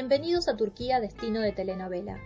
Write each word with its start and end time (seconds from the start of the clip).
Bienvenidos 0.00 0.46
a 0.46 0.56
Turquía, 0.56 1.00
destino 1.00 1.40
de 1.40 1.50
telenovela. 1.50 2.20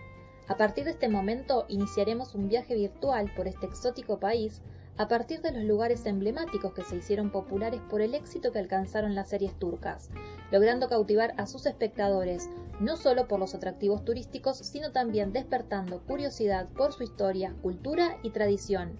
A 0.47 0.57
partir 0.57 0.83
de 0.83 0.91
este 0.91 1.09
momento 1.09 1.65
iniciaremos 1.69 2.35
un 2.35 2.47
viaje 2.47 2.75
virtual 2.75 3.33
por 3.35 3.47
este 3.47 3.65
exótico 3.65 4.19
país 4.19 4.61
a 4.95 5.07
partir 5.07 5.41
de 5.41 5.51
los 5.51 5.63
lugares 5.63 6.05
emblemáticos 6.05 6.71
que 6.75 6.83
se 6.83 6.97
hicieron 6.97 7.31
populares 7.31 7.81
por 7.89 8.01
el 8.01 8.13
éxito 8.13 8.51
que 8.51 8.59
alcanzaron 8.59 9.15
las 9.15 9.29
series 9.29 9.57
turcas, 9.57 10.11
logrando 10.51 10.87
cautivar 10.87 11.33
a 11.37 11.47
sus 11.47 11.65
espectadores 11.65 12.47
no 12.79 12.95
solo 12.95 13.27
por 13.27 13.39
los 13.39 13.55
atractivos 13.55 14.05
turísticos, 14.05 14.59
sino 14.59 14.91
también 14.91 15.33
despertando 15.33 16.03
curiosidad 16.03 16.69
por 16.77 16.93
su 16.93 17.01
historia, 17.01 17.55
cultura 17.63 18.19
y 18.21 18.29
tradición. 18.29 18.99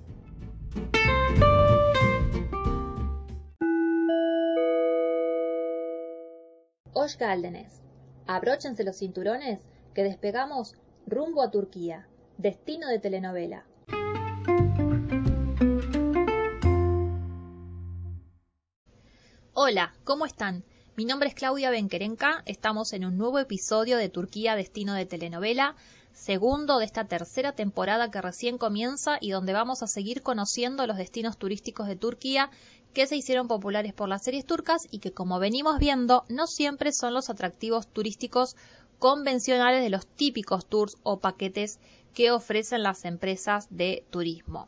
Hoş 6.96 7.18
Abróchense 8.26 8.86
los 8.86 8.98
cinturones 8.98 9.60
que 9.94 10.04
despegamos 10.04 10.76
rumbo 11.06 11.42
a 11.42 11.52
Turquía, 11.52 12.08
destino 12.38 12.88
de 12.88 13.00
telenovela. 13.00 13.66
Hola, 19.54 19.94
¿cómo 20.06 20.26
están? 20.26 20.64
Mi 20.96 21.04
nombre 21.06 21.28
es 21.28 21.36
Claudia 21.36 21.70
Benquerenca, 21.70 22.44
estamos 22.46 22.94
en 22.94 23.04
un 23.04 23.18
nuevo 23.18 23.40
episodio 23.40 23.98
de 23.98 24.10
Turquía 24.10 24.56
Destino 24.56 24.94
de 24.94 25.06
Telenovela, 25.06 25.76
segundo 26.14 26.78
de 26.78 26.86
esta 26.86 27.06
tercera 27.06 27.54
temporada 27.54 28.10
que 28.10 28.22
recién 28.22 28.58
comienza 28.58 29.18
y 29.20 29.32
donde 29.32 29.54
vamos 29.54 29.84
a 29.84 29.88
seguir 29.88 30.22
conociendo 30.22 30.88
los 30.88 30.98
destinos 30.98 31.38
turísticos 31.38 31.88
de 31.88 31.96
Turquía 31.96 32.52
que 32.94 33.08
se 33.08 33.16
hicieron 33.16 33.48
populares 33.48 33.94
por 33.94 34.08
las 34.08 34.24
series 34.24 34.46
turcas 34.46 34.88
y 34.92 35.00
que 35.00 35.12
como 35.12 35.40
venimos 35.40 35.80
viendo 35.80 36.24
no 36.30 36.48
siempre 36.48 36.94
son 36.94 37.14
los 37.14 37.30
atractivos 37.30 37.88
turísticos 37.88 38.56
convencionales 39.00 39.84
de 39.84 39.90
los 39.90 40.06
típicos 40.06 40.66
tours 40.66 40.96
o 41.04 41.20
paquetes 41.20 41.80
que 42.14 42.32
ofrecen 42.32 42.84
las 42.84 43.06
empresas 43.06 43.68
de 43.70 44.06
turismo. 44.12 44.68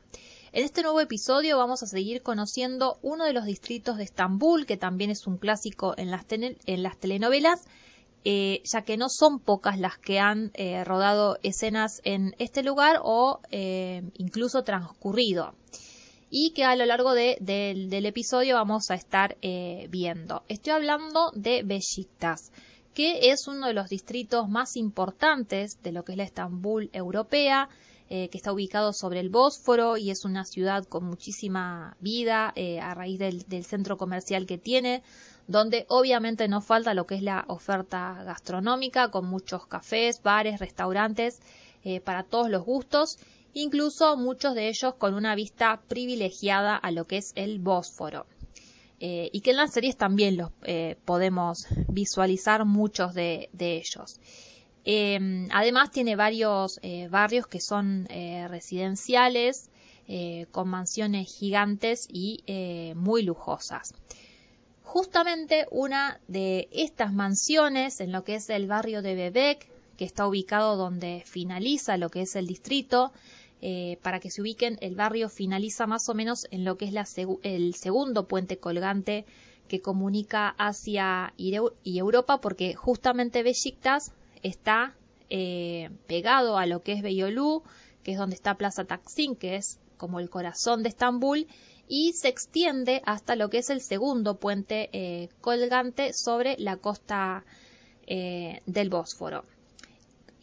En 0.52 0.63
este 0.63 0.81
nuevo 0.81 1.00
episodio 1.00 1.58
vamos 1.58 1.83
a 1.83 1.88
seguir 1.88 2.22
conociendo 2.22 2.97
uno 3.02 3.25
de 3.25 3.33
los 3.33 3.45
distritos 3.45 3.97
de 3.97 4.05
Estambul, 4.05 4.66
que 4.66 4.78
también 4.78 5.11
es 5.11 5.28
un 5.28 5.38
clásico 5.38 5.94
en 5.97 6.11
las, 6.11 6.25
en 6.30 6.83
las 6.83 6.97
telenovelas, 6.97 7.66
eh, 8.23 8.61
ya 8.63 8.81
que 8.81 8.97
no 8.97 9.09
son 9.09 9.39
pocas 9.39 9.78
las 9.78 9.97
que 9.97 10.19
han 10.19 10.52
eh, 10.55 10.83
rodado 10.83 11.38
escenas 11.44 12.02
en 12.05 12.35
este 12.39 12.63
lugar 12.63 13.00
o 13.03 13.39
eh, 13.52 14.02
incluso 14.16 14.63
transcurrido 14.63 15.53
y 16.38 16.50
que 16.50 16.66
a 16.66 16.75
lo 16.75 16.86
largo 16.86 17.14
del 17.14 18.05
episodio 18.05 18.55
vamos 18.55 18.91
a 18.91 18.95
estar 18.95 19.38
eh, 19.41 19.88
viendo. 19.89 20.44
Estoy 20.50 20.73
hablando 20.73 21.31
de 21.33 21.64
Besiktas, 21.64 22.52
que 22.94 23.31
es 23.31 23.47
uno 23.47 23.67
de 23.67 23.73
los 23.73 23.88
distritos 23.88 24.50
más 24.50 24.75
importantes 24.75 25.81
de 25.81 25.94
lo 25.94 26.03
que 26.03 26.11
es 26.11 26.17
la 26.17 26.25
Estambul 26.25 26.89
europea, 26.91 27.69
eh, 28.09 28.28
que 28.28 28.38
está 28.38 28.52
ubicado 28.52 28.91
sobre 28.91 29.22
el 29.22 29.30
Bósforo 29.30 29.95
y 29.95 30.11
es 30.11 30.25
una 30.25 30.44
ciudad 30.44 30.83
con 30.83 31.06
muchísima 31.06 31.95
vida 32.02 32.52
eh, 32.58 32.81
a 32.81 32.94
raíz 32.94 33.17
del, 33.17 33.63
centro 33.63 33.95
comercial 33.95 34.45
que 34.45 34.58
tiene, 34.58 35.03
donde 35.47 35.86
obviamente 35.88 36.50
no 36.50 36.59
falta 36.59 36.94
lo 36.94 37.06
que 37.06 37.16
es 37.16 37.22
la 37.22 37.45
oferta 37.47 38.23
gastronómica, 38.25 39.09
con 39.09 39.25
muchos 39.25 39.67
cafés, 39.67 40.22
bares, 40.22 40.59
restaurantes 40.59 41.39
para 42.03 42.23
todos 42.23 42.50
los 42.50 42.66
gustos 42.66 43.19
incluso 43.56 44.17
muchos 44.17 44.53
de 44.53 44.67
ellos 44.67 44.94
con 44.95 45.16
una 45.16 45.34
vista 45.34 45.81
privilegiada 45.88 46.75
a 46.75 46.92
lo 46.92 47.06
que 47.06 47.17
es 47.17 47.31
el 47.36 47.58
Bósforo. 47.58 48.28
Eh, 49.00 49.30
y 49.34 49.42
que 49.42 49.52
en 49.52 49.58
las 49.58 49.73
series 49.73 49.97
también 49.97 50.38
los 50.38 50.52
eh, 50.64 50.97
podemos 51.06 51.66
visualizar 51.88 52.66
muchos 52.66 53.14
de, 53.14 53.50
ellos. 53.58 54.19
Eh, 54.85 55.47
además 55.52 55.91
tiene 55.91 56.16
varios 56.16 56.79
barrios 57.09 57.47
que 57.47 57.59
son 57.59 58.07
residenciales, 58.07 59.69
con 60.52 60.69
mansiones 60.69 61.35
gigantes 61.35 62.08
y 62.12 62.44
muy 62.96 63.24
lujosas. 63.24 63.94
Justamente 64.84 65.66
una 65.72 66.19
de 66.28 66.69
estas 66.72 67.12
mansiones 67.12 68.00
en 68.00 68.12
lo 68.12 68.24
que 68.24 68.35
es 68.35 68.50
el 68.50 68.68
barrio 68.68 69.02
de 69.02 69.16
Bebek, 69.16 69.68
que 69.97 70.06
está 70.06 70.28
ubicado 70.28 70.78
donde 70.78 71.24
finaliza 71.25 71.97
lo 71.97 72.09
que 72.09 72.22
es 72.22 72.35
el 72.35 72.46
distrito, 72.47 73.12
eh, 73.61 73.97
para 74.01 74.19
que 74.19 74.29
se 74.29 74.41
ubiquen, 74.41 74.77
el 74.81 74.95
barrio 74.95 75.29
finaliza 75.29 75.88
más 75.88 76.07
o 76.09 76.13
menos 76.13 76.45
en 76.51 76.66
lo 76.66 76.77
que 76.77 76.85
es 76.85 77.17
el 77.43 77.73
segundo 77.73 78.27
puente 78.27 78.57
colgante 78.57 79.25
que 79.67 79.81
comunica 79.81 80.49
Asia 80.57 81.33
y, 81.38 81.55
Europa, 81.97 82.41
porque 82.41 82.75
justamente 82.75 83.43
Besiktas 83.43 84.11
está 84.43 84.93
eh, 85.29 85.89
pegado 86.07 86.57
a 86.57 86.66
lo 86.66 86.83
que 86.83 86.93
es 86.93 87.01
Beyolú, 87.01 87.63
que 88.03 88.11
es 88.11 88.17
donde 88.17 88.35
está 88.35 88.55
Plaza 88.55 88.85
Taksim, 88.85 89.35
que 89.35 89.55
es 89.55 89.79
como 89.97 90.19
el 90.19 90.29
corazón 90.29 90.83
de 90.83 90.89
Estambul, 90.89 91.47
y 91.87 92.13
se 92.13 92.27
extiende 92.27 93.01
hasta 93.05 93.35
lo 93.35 93.49
que 93.49 93.59
es 93.59 93.69
el 93.69 93.81
segundo 93.81 94.37
puente 94.37 94.89
eh, 94.91 95.29
colgante 95.41 96.13
sobre 96.13 96.55
la 96.59 96.77
costa 96.77 97.43
del 98.07 98.89
Bósforo. 98.91 99.43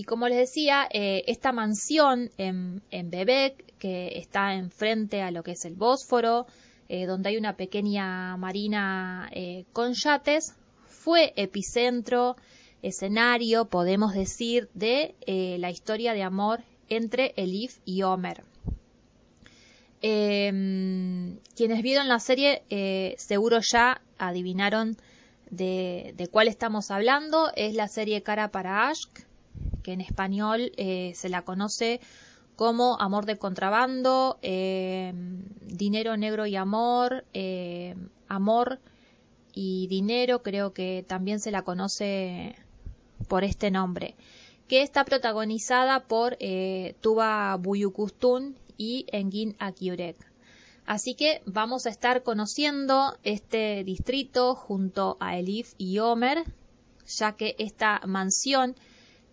Y 0.02 0.04
como 0.04 0.26
les 0.26 0.36
decía, 0.36 0.88
eh, 0.90 1.22
esta 1.28 1.52
mansión 1.52 2.32
en, 2.36 2.82
en, 2.90 3.08
Bebek, 3.08 3.78
que 3.78 4.18
está 4.18 4.54
enfrente 4.54 5.22
a 5.22 5.30
lo 5.30 5.44
que 5.44 5.52
es 5.52 5.64
el 5.64 5.76
Bósforo, 5.76 6.46
eh, 6.88 7.06
donde 7.06 7.28
hay 7.28 7.36
una 7.36 7.56
pequeña 7.56 8.36
marina 8.36 9.30
eh, 9.30 9.64
con 9.72 9.92
yates, 9.94 10.56
fue 10.88 11.32
epicentro, 11.36 12.34
escenario, 12.82 13.66
podemos 13.66 14.12
decir, 14.12 14.68
de 14.74 15.14
la 15.60 15.70
historia 15.70 16.14
de 16.14 16.24
amor 16.24 16.64
entre 16.88 17.32
Elif 17.36 17.78
y 17.84 18.02
Homer. 18.02 18.42
Em, 20.00 21.38
quienes 21.54 21.80
vieron 21.82 22.08
la 22.08 22.18
serie 22.18 22.64
seguro 23.18 23.60
ya 23.60 24.00
adivinaron 24.18 24.96
de, 25.48 26.12
de, 26.16 26.26
cuál 26.26 26.48
estamos 26.48 26.91
hablando. 26.91 27.52
Es 27.54 27.74
la 27.74 27.86
serie 27.86 28.24
Cara 28.24 28.48
para 28.48 28.88
Ashk, 28.88 29.26
que 29.82 29.93
en 29.93 30.00
español 30.00 30.72
eh, 30.76 31.12
se 31.15 31.28
la 31.28 31.43
conoce 31.43 32.00
como 32.56 33.00
Amor 33.00 33.26
de 33.26 33.38
Contrabando, 33.38 34.38
eh, 34.43 35.12
Dinero 35.62 36.16
Negro 36.16 36.47
y 36.47 36.56
Amor, 36.56 37.25
eh, 37.32 37.97
Amor 38.28 38.78
y 39.54 39.87
Dinero, 39.88 40.42
creo 40.42 40.72
que 40.72 41.04
también 41.06 41.41
se 41.41 41.50
la 41.50 41.62
conoce 41.62 42.54
por 43.28 43.44
este 43.44 43.71
nombre, 43.71 44.15
que 44.69 44.82
está 44.82 45.04
protagonizada 45.04 46.00
por 46.04 46.37
Tuba 47.00 47.56
Buyukustun 47.56 48.56
y 48.76 49.06
Engin 49.12 49.56
Akiurek. 49.59 50.16
Así 50.84 51.15
que 51.15 51.42
vamos 51.47 51.87
a 51.87 51.91
estar 51.91 52.22
conociendo 52.22 53.16
este 53.22 53.84
distrito 53.84 54.54
junto 54.54 55.16
a 55.21 55.38
Elif 55.38 55.75
y 55.78 55.98
Omer, 56.00 56.44
ya 57.06 57.32
que 57.32 57.54
esta 57.59 58.00
mansión 58.06 58.75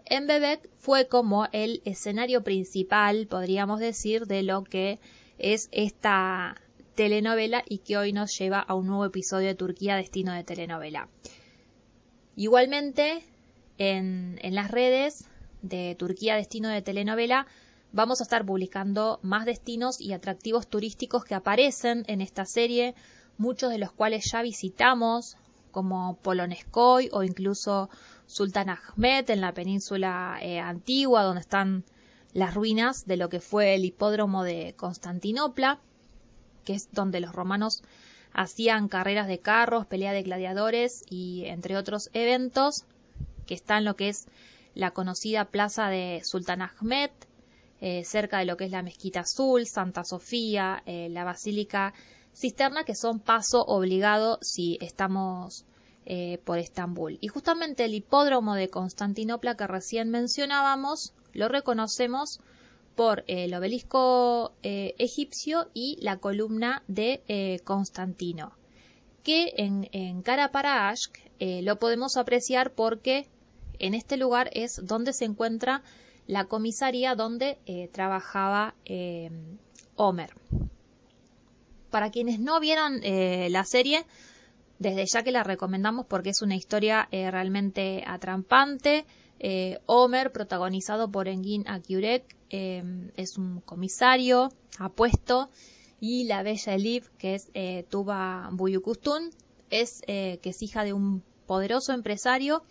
en 0.09 0.27
Bebek 0.27 0.69
fue 0.77 1.07
como 1.07 1.47
el 1.51 1.81
escenario 1.85 2.43
principal, 2.43 3.27
podríamos 3.27 3.79
decir, 3.79 4.25
de 4.25 4.43
lo 4.43 4.63
que 4.63 4.99
es 5.37 5.69
esta 5.71 6.55
telenovela 6.95 7.63
y 7.67 7.77
que 7.77 7.97
hoy 7.97 8.11
nos 8.11 8.37
lleva 8.37 8.59
a 8.59 8.73
un 8.73 8.87
nuevo 8.87 9.05
episodio 9.05 9.47
de 9.47 9.55
Turquía 9.55 9.95
Destino 9.95 10.33
de 10.33 10.43
Telenovela. 10.43 11.07
Igualmente, 12.35 13.23
en, 13.77 14.39
en 14.41 14.55
las 14.55 14.71
redes 14.71 15.25
de 15.61 15.95
Turquía 15.97 16.35
Destino 16.35 16.69
de 16.69 16.81
Telenovela 16.81 17.47
vamos 17.91 18.19
a 18.19 18.23
estar 18.23 18.45
publicando 18.45 19.19
más 19.21 19.45
destinos 19.45 20.01
y 20.01 20.13
atractivos 20.13 20.67
turísticos 20.67 21.23
que 21.23 21.35
aparecen 21.35 22.03
en 22.07 22.21
esta 22.21 22.45
serie, 22.45 22.95
muchos 23.37 23.71
de 23.71 23.77
los 23.77 23.91
cuales 23.91 24.29
ya 24.31 24.41
visitamos, 24.41 25.37
como 25.71 26.17
Polonezcoy 26.17 27.09
o 27.11 27.23
incluso 27.23 27.89
Sultan 28.29 28.69
Ahmed 28.69 29.27
en 29.31 29.41
la 29.41 29.55
península 29.55 30.37
eh, 30.39 30.59
antigua, 30.59 31.23
donde 31.23 31.41
están 31.41 31.83
las 32.31 32.53
ruinas 32.53 33.07
de 33.07 33.17
lo 33.17 33.27
que 33.27 33.39
fue 33.39 33.73
el 33.73 33.85
hipódromo 33.85 34.43
de 34.43 34.75
Constantinopla, 34.77 35.79
que 36.63 36.75
es 36.75 36.91
donde 36.91 37.21
los 37.21 37.33
romanos 37.33 37.81
hacían 38.31 38.87
carreras 38.87 39.27
de 39.27 39.39
carros, 39.39 39.87
pelea 39.87 40.13
de 40.13 40.21
gladiadores 40.21 41.01
y 41.09 41.45
entre 41.45 41.75
otros 41.75 42.11
eventos, 42.13 42.85
que 43.47 43.55
está 43.55 43.79
en 43.79 43.85
lo 43.85 43.95
que 43.95 44.09
es 44.09 44.27
la 44.75 44.91
conocida 44.91 45.45
plaza 45.45 45.89
de 45.89 46.21
Sultan 46.23 46.61
Ahmed, 46.61 47.09
eh, 47.81 48.03
cerca 48.05 48.37
de 48.37 48.45
lo 48.45 48.57
que 48.57 48.65
es 48.65 48.71
la 48.71 48.83
Mezquita 48.83 49.21
Azul, 49.21 49.65
Santa 49.65 50.03
Sofía, 50.03 50.83
eh, 50.85 51.09
la 51.09 51.23
Basílica 51.23 51.95
Cisterna, 52.35 52.83
que 52.83 52.93
son 52.93 53.19
paso 53.19 53.65
obligado 53.65 54.37
si 54.43 54.77
estamos 54.81 55.65
eh, 56.09 56.39
por 56.43 56.57
Estambul. 56.57 57.17
Y 57.21 57.29
justamente 57.29 57.85
el 57.85 57.93
hipódromo 57.93 58.55
de 58.55 58.69
Constantinopla 58.69 59.55
que 59.55 59.67
recién 59.67 60.09
mencionábamos 60.09 61.13
lo 61.31 61.47
reconocemos 61.47 62.41
por 62.95 63.23
el 63.27 63.53
obelisco 63.53 64.51
eh, 64.61 64.95
egipcio 64.97 65.69
y 65.73 65.97
la 66.01 66.17
columna 66.17 66.83
de 66.89 67.23
eh, 67.29 67.59
Constantino, 67.63 68.51
que 69.23 69.53
en, 69.55 69.87
en 69.93 70.21
Kara 70.21 70.51
lo 71.39 71.79
podemos 71.79 72.17
apreciar 72.17 72.73
porque 72.73 73.29
en 73.79 73.93
este 73.93 74.17
lugar 74.17 74.49
es 74.53 74.85
donde 74.85 75.13
se 75.13 75.23
encuentra 75.23 75.81
la 76.29 76.45
comisaría 76.45 77.15
donde 77.15 77.57
eh, 77.65 77.89
trabajaba 77.91 78.75
eh, 78.85 79.31
Homer. 79.95 80.29
Para 81.89 82.11
quienes 82.11 82.39
no 82.39 82.59
vieron 82.59 82.99
eh, 83.01 83.47
la 83.49 83.63
serie, 83.63 84.05
desde 84.79 85.05
ya 85.05 85.23
que 85.23 85.31
la 85.31 85.43
recomendamos 85.43 86.05
porque 86.07 86.31
es 86.31 86.41
una 86.41 86.55
historia 86.55 87.07
realmente 87.11 88.03
atrampante. 88.07 89.05
Homer, 89.85 90.31
protagonizado 90.31 91.11
por 91.11 91.27
Engin 91.27 91.67
Akyurek, 91.67 92.35
es 92.49 93.37
un 93.37 93.61
comisario 93.61 94.51
apuesto. 94.79 95.49
Y 96.01 96.23
la 96.25 96.43
bella 96.43 96.73
Elif, 96.73 97.09
que 97.17 97.35
es 97.35 97.51
Tuba 97.89 98.49
Buyukustun, 98.51 99.29
es 99.69 100.01
que 100.05 100.39
es 100.41 100.61
hija 100.61 100.83
de 100.83 100.93
un 100.93 101.23
poderoso 101.45 101.93
empresario 101.93 102.63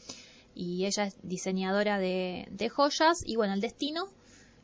y 0.58 0.86
ella 0.86 1.04
es 1.04 1.16
diseñadora 1.22 1.98
de, 1.98 2.70
joyas. 2.74 3.22
Y 3.24 3.36
bueno, 3.36 3.54
el 3.54 3.60
destino 3.60 4.08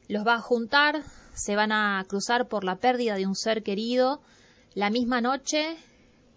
los 0.08 0.26
va 0.26 0.35
a 0.35 0.40
juntar, 0.40 1.02
se 1.35 1.55
van 1.55 1.70
a 1.70 2.05
cruzar 2.08 2.49
por 2.49 2.64
la 2.64 2.76
pérdida 2.76 3.14
de 3.14 3.26
un 3.26 3.37
ser 3.37 3.62
querido. 3.62 4.20
La 4.75 4.90
misma 4.90 5.20
noche 5.20 5.76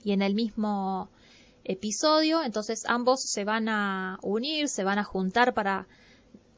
y 0.04 0.12
en 0.12 0.22
el 0.22 0.34
mismo 0.34 1.10
episodio, 1.64 2.44
entonces 2.44 2.84
ambos 2.88 3.22
se 3.22 3.44
van 3.44 3.68
a 3.70 4.20
unir, 4.22 4.70
se 4.70 4.84
van 4.84 5.00
a 5.00 5.04
juntar 5.04 5.54
para 5.54 5.88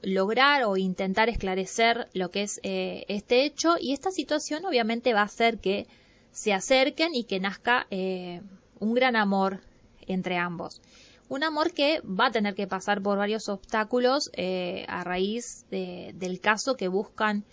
lograr 0.01 0.63
o 0.63 0.77
intentar 0.77 1.29
esclarecer 1.29 2.07
lo 2.13 2.31
que 2.31 2.43
es 2.43 2.59
eh, 2.63 3.05
este 3.07 3.43
hecho 3.43 3.75
y 3.79 3.91
esta 3.91 4.11
situación 4.11 4.65
obviamente 4.65 5.13
va 5.13 5.21
a 5.21 5.25
hacer 5.25 5.59
que 5.59 5.87
se 6.31 6.53
acerquen 6.53 7.15
y 7.15 7.23
que 7.23 7.39
nazca 7.39 7.87
eh, 7.89 8.41
un 8.79 8.93
gran 8.93 9.15
amor 9.15 9.61
entre 10.07 10.37
ambos. 10.37 10.81
Un 11.27 11.43
amor 11.43 11.73
que 11.73 12.01
va 12.01 12.27
a 12.27 12.31
tener 12.31 12.55
que 12.55 12.65
pasar 12.65 13.01
por 13.01 13.17
varios 13.17 13.49
obstáculos 13.49 14.31
eh, 14.33 14.85
a 14.87 15.03
raíz 15.03 15.65
del 15.69 16.39
caso 16.41 16.75
que 16.75 16.87
buscan 16.87 17.45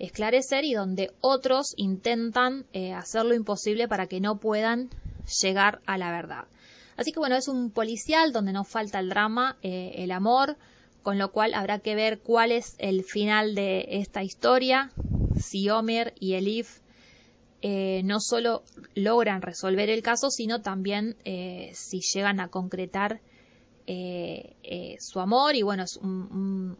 esclarecer 0.00 0.64
y 0.64 0.74
donde 0.74 1.12
otros 1.20 1.74
intentan 1.76 2.64
eh, 2.72 2.92
hacer 2.92 3.24
lo 3.24 3.34
imposible 3.34 3.86
para 3.86 4.06
que 4.06 4.20
no 4.20 4.40
puedan 4.40 4.90
llegar 5.42 5.80
a 5.86 5.98
la 5.98 6.10
verdad. 6.10 6.44
Así 6.96 7.12
que 7.12 7.18
bueno, 7.18 7.36
es 7.36 7.48
un 7.48 7.70
policial 7.70 8.32
donde 8.32 8.52
no 8.52 8.64
falta 8.64 8.98
el 8.98 9.08
drama, 9.08 9.56
eh, 9.62 9.92
el 9.96 10.10
amor, 10.10 10.56
con 11.02 11.18
lo 11.18 11.32
cual 11.32 11.54
habrá 11.54 11.78
que 11.78 11.94
ver 11.94 12.20
cuál 12.20 12.52
es 12.52 12.74
el 12.78 13.04
final 13.04 13.54
de 13.54 13.86
esta 13.88 14.22
historia, 14.22 14.90
si 15.38 15.70
Homer 15.70 16.14
y 16.20 16.34
Elif 16.34 16.80
eh, 17.62 18.00
no 18.04 18.20
solo 18.20 18.62
logran 18.94 19.42
resolver 19.42 19.90
el 19.90 20.02
caso, 20.02 20.30
sino 20.30 20.62
también 20.62 21.16
eh, 21.24 21.72
si 21.74 22.00
llegan 22.00 22.40
a 22.40 22.48
concretar 22.48 23.20
eh, 23.86 24.96
su 25.00 25.20
amor. 25.20 25.56
Y 25.56 25.62
bueno, 25.62 25.82
es 25.82 25.96
un, 25.96 26.76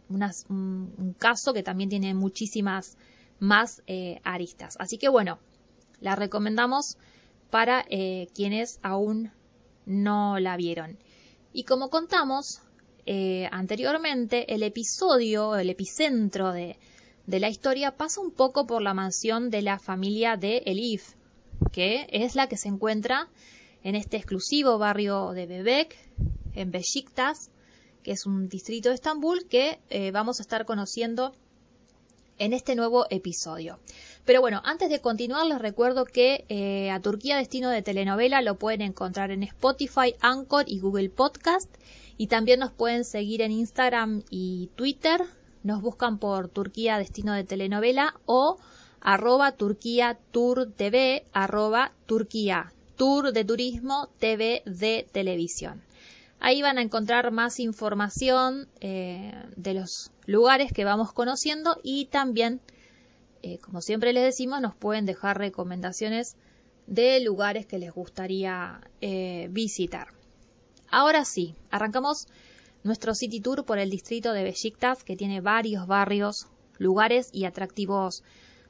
caso 1.19 1.53
que 1.53 1.63
también 1.63 1.91
tiene 1.91 2.15
muchísimas 2.15 2.97
más 3.41 3.83
aristas. 4.23 4.77
Así 4.79 4.97
que 4.97 5.09
bueno, 5.09 5.39
la 6.01 6.15
recomendamos 6.15 6.97
para 7.51 7.85
quienes 8.35 8.79
aún 8.83 9.33
no 9.87 10.39
la 10.39 10.57
vieron. 10.57 10.99
Y 11.53 11.65
como 11.65 11.91
contamos 11.91 12.61
anteriormente, 13.51 14.55
el 14.55 14.63
episodio, 14.63 15.57
el 15.57 15.71
epicentro 15.71 16.53
de, 16.53 16.79
la 17.27 17.49
historia 17.49 17.97
pasa 17.97 18.21
un 18.21 18.31
poco 18.31 18.67
por 18.67 18.83
la 18.83 18.95
mansión 18.95 19.51
de 19.51 19.63
la 19.63 19.79
familia 19.79 20.37
de 20.37 20.59
Elif, 20.67 21.15
que 21.73 22.07
es 22.11 22.35
la 22.35 22.49
que 22.49 22.57
se 22.57 22.69
encuentra 22.69 23.29
en 23.83 23.95
este 23.95 24.17
exclusivo 24.17 24.79
barrio 24.79 25.33
de 25.33 25.47
Bebek, 25.47 25.97
en 26.55 26.71
Beşiktaş, 26.71 27.39
que 28.03 28.13
es 28.13 28.27
un 28.27 28.49
distrito 28.49 28.89
de 28.89 28.95
Estambul 28.95 29.47
que 29.47 29.79
eh, 29.91 30.11
vamos 30.11 30.39
a 30.39 30.43
estar 30.43 30.65
conociendo 30.65 31.33
en 32.41 32.53
este 32.53 32.75
nuevo 32.75 33.07
episodio. 33.11 33.79
Pero 34.25 34.41
bueno, 34.41 34.61
antes 34.65 34.91
de 34.91 35.01
continuar 35.01 35.47
les 35.47 35.61
recuerdo 35.61 36.05
que 36.05 36.45
eh, 36.49 36.91
a 36.91 37.01
Turquía 37.01 37.37
Destino 37.37 37.69
de 37.69 37.83
Telenovela 37.83 38.43
lo 38.43 38.57
pueden 38.57 38.81
encontrar 38.81 39.31
en 39.31 39.45
Spotify, 39.45 40.17
Anchor 40.21 40.65
y 40.67 40.81
Google 40.81 41.11
Podcast 41.11 41.73
y 42.17 42.27
también 42.27 42.59
nos 42.59 42.73
pueden 42.73 43.05
seguir 43.05 43.43
en 43.43 43.53
Instagram 43.53 44.25
y 44.31 44.71
Twitter 44.75 45.23
nos 45.63 45.83
buscan 45.83 46.19
por 46.19 46.49
Turquía 46.49 46.99
Destino 46.99 47.35
de 47.35 47.45
Telenovela 47.45 48.15
o 48.25 48.59
arroba 49.01 49.53
Turquía 49.53 50.19
Tour 50.31 50.73
TV, 50.75 51.27
arroba 51.33 51.93
Turquía 52.07 52.73
Tour 52.97 53.33
de 53.33 53.45
Turismo 53.45 54.09
TV 54.19 54.63
de 54.65 55.07
Televisión. 55.13 55.83
Ahí 56.39 56.63
van 56.63 56.79
a 56.79 56.83
encontrar 56.83 57.33
más 57.33 57.61
información 57.61 58.67
eh, 58.81 59.35
de 59.57 59.75
los 59.75 60.11
lugares 60.31 60.73
que 60.73 60.85
vamos 60.85 61.13
conociendo 61.13 61.77
y 61.83 62.07
también, 62.07 62.61
eh, 63.43 63.59
como 63.59 63.81
siempre 63.81 64.13
les 64.13 64.23
decimos, 64.23 64.61
nos 64.61 64.77
pueden 64.77 65.05
dejar 65.05 65.39
recomendaciones 65.39 66.37
de 66.87 67.19
lugares 67.21 67.67
que 67.67 67.79
les 67.81 67.93
gustaría 67.93 68.81
eh, 69.01 69.49
visitar. 69.51 70.09
Ahora 70.89 71.25
sí, 71.25 71.57
arrancamos 71.71 72.29
nuestro 72.85 73.15
City 73.15 73.41
Tour 73.41 73.65
por 73.65 73.79
el 73.81 73.91
distrito 73.91 74.33
de 74.33 74.45
Besiktas, 74.45 75.03
que 75.03 75.17
tiene 75.17 75.41
varios 75.41 75.89
barrios, 75.89 76.47
lugares 76.79 77.29
y 77.33 77.45
atractivos 77.45 78.23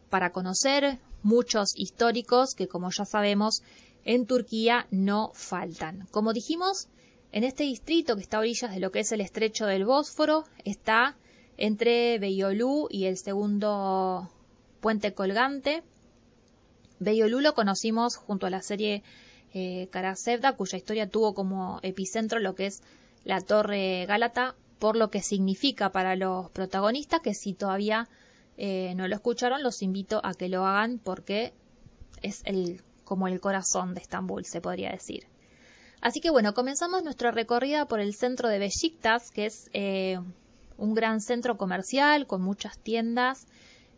para 0.09 0.33
conocer, 0.33 0.99
muchos 1.23 1.77
históricos 1.77 2.55
que 2.55 2.69
como 2.69 2.91
ya 2.91 3.05
sabemos 3.05 3.63
en 4.07 4.27
Turquía 4.27 4.87
no 4.91 5.31
faltan. 5.35 6.07
Como 6.11 6.33
dijimos, 6.33 6.89
en 7.33 7.45
este 7.45 7.65
distrito 7.65 8.17
que 8.17 8.23
está 8.23 8.39
a 8.39 8.41
orillas 8.41 8.73
de 8.73 8.81
lo 8.81 8.91
que 8.91 9.01
es 9.01 9.13
el 9.13 9.21
estrecho 9.21 9.67
del 9.67 9.85
Bósforo, 9.85 10.45
está 10.65 11.17
entre 11.61 12.19
Beyolú 12.19 12.89
y 12.91 13.05
el 13.05 13.19
segundo 13.19 14.29
puente 14.81 15.13
colgante. 15.13 15.83
Beyolú 16.99 17.41
lo 17.41 17.55
conocimos 17.55 18.17
junto 18.17 18.47
a 18.47 18.51
la 18.51 18.63
serie 18.63 19.03
eh, 19.53 19.89
cuya 20.57 20.79
historia 20.79 21.09
tuvo 21.09 21.35
como 21.35 21.79
epicentro 21.83 22.41
lo 22.41 22.55
que 22.55 22.67
es 22.67 22.83
la 23.25 23.41
Torre 23.41 24.07
Gálata 24.07 24.57
por 24.79 24.97
lo 24.97 25.11
que 25.11 25.21
significa 25.21 25.93
para 25.93 26.17
los 26.17 26.51
protagonistas, 26.51 27.21
que 27.21 27.35
si 27.35 27.53
todavía 27.53 28.09
eh, 28.57 28.95
no 28.97 29.07
lo 29.07 29.15
escucharon, 29.15 29.63
los 29.63 29.83
invito 29.83 30.23
a 30.25 30.33
que 30.33 30.49
lo 30.49 30.65
hagan 30.65 30.99
porque 30.99 31.53
es 32.23 32.41
el, 32.47 32.81
como 33.05 33.29
el 33.29 33.39
corazón 33.41 33.93
de 33.93 34.01
Estambul, 34.01 34.47
se 34.47 34.63
podría 34.63 34.91
decir. 34.91 35.27
Así 36.01 36.23
que 36.23 36.31
bueno, 36.31 36.55
comenzamos 36.55 37.05
nuestra 37.05 37.31
recorrida 37.31 37.85
por 37.85 38.01
el 38.01 38.15
centro 38.15 38.49
de 38.49 38.59
Besiktas, 38.59 39.31
que 39.31 39.45
es 39.45 39.69
eh, 39.75 40.19
un 40.81 40.95
gran 40.95 41.21
centro 41.21 41.57
comercial 41.57 42.27
con 42.27 42.43
muchas 42.43 42.79
tiendas, 42.79 43.47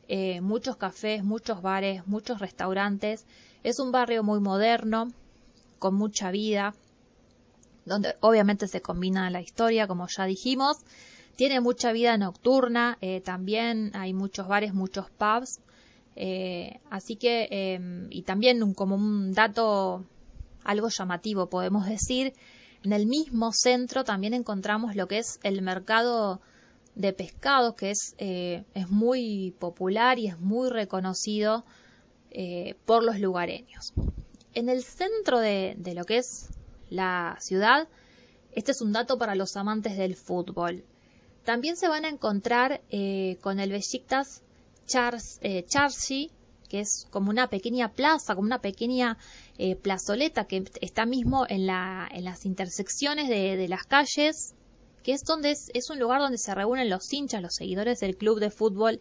eh, 0.08 0.40
muchos 0.40 0.76
cafés, 0.76 1.24
muchos 1.24 1.62
bares, 1.62 2.06
muchos 2.06 2.40
restaurantes. 2.40 3.24
Es 3.62 3.78
un 3.78 3.92
barrio 3.92 4.22
muy 4.22 4.40
moderno, 4.40 5.12
con 5.78 5.94
mucha 5.94 6.30
vida 6.30 6.74
donde 7.84 8.14
obviamente 8.20 8.68
se 8.68 8.80
combina 8.80 9.30
la 9.30 9.40
historia, 9.40 9.86
como 9.86 10.06
ya 10.08 10.24
dijimos. 10.24 10.78
Tiene 11.36 11.60
mucha 11.60 11.92
vida 11.92 12.16
nocturna, 12.18 12.98
eh, 13.00 13.20
también 13.20 13.90
hay 13.94 14.12
muchos 14.12 14.46
bares, 14.46 14.74
muchos 14.74 15.10
pubs. 15.10 15.60
Eh, 16.14 16.78
así 16.90 17.16
que, 17.16 17.48
em, 17.50 18.06
y 18.10 18.22
también 18.22 18.74
como 18.74 18.96
un 18.96 19.32
dato 19.32 20.04
algo 20.62 20.88
llamativo, 20.88 21.48
podemos 21.48 21.86
decir, 21.86 22.34
en 22.84 22.92
el 22.92 23.06
mismo 23.06 23.52
centro 23.52 24.04
también 24.04 24.34
encontramos 24.34 24.94
lo 24.94 25.06
que 25.06 25.18
es 25.18 25.38
el 25.42 25.62
mercado 25.62 26.40
de 26.94 27.12
pescados, 27.12 27.74
que 27.74 27.90
es, 27.90 28.14
eh, 28.18 28.64
es 28.74 28.90
muy 28.90 29.54
popular 29.58 30.18
y 30.18 30.28
es 30.28 30.38
muy 30.38 30.70
reconocido 30.70 31.64
por 32.86 33.04
los 33.04 33.20
lugareños. 33.20 33.92
En 34.54 34.70
el 34.70 34.82
centro 34.82 35.38
de, 35.38 35.74
de 35.76 35.94
lo 35.94 36.04
que 36.04 36.16
es 36.16 36.48
la 36.92 37.36
ciudad. 37.40 37.88
Este 38.52 38.72
es 38.72 38.82
un 38.82 38.92
dato 38.92 39.18
para 39.18 39.34
los 39.34 39.56
amantes 39.56 39.96
del 39.96 40.14
fútbol. 40.14 40.84
También 41.44 41.76
se 41.76 41.88
van 41.88 42.04
a 42.04 42.08
encontrar 42.08 42.82
eh, 42.90 43.38
con 43.40 43.58
el 43.58 43.72
Besiktas 43.72 44.42
eh, 45.40 45.64
que 46.68 46.80
es 46.80 47.06
como 47.10 47.30
una 47.30 47.48
pequeña 47.48 47.92
plaza, 47.92 48.34
como 48.34 48.46
una 48.46 48.60
pequeña 48.60 49.16
eh, 49.58 49.74
plazoleta 49.74 50.44
que 50.44 50.64
está 50.80 51.06
mismo 51.06 51.46
en, 51.48 51.66
la, 51.66 52.08
en 52.10 52.24
las 52.24 52.44
intersecciones 52.44 53.28
de, 53.28 53.66
las 53.68 53.84
calles, 53.84 54.54
que 55.02 55.12
es 55.12 55.24
donde 55.24 55.50
es, 55.50 55.90
un 55.90 55.98
lugar 55.98 56.20
donde 56.20 56.38
se 56.38 56.54
reúnen 56.54 56.88
los 56.88 57.12
hinchas, 57.12 57.42
los 57.42 57.54
seguidores 57.54 58.00
del 58.00 58.16
club 58.16 58.40
de 58.40 58.50
fútbol 58.50 59.00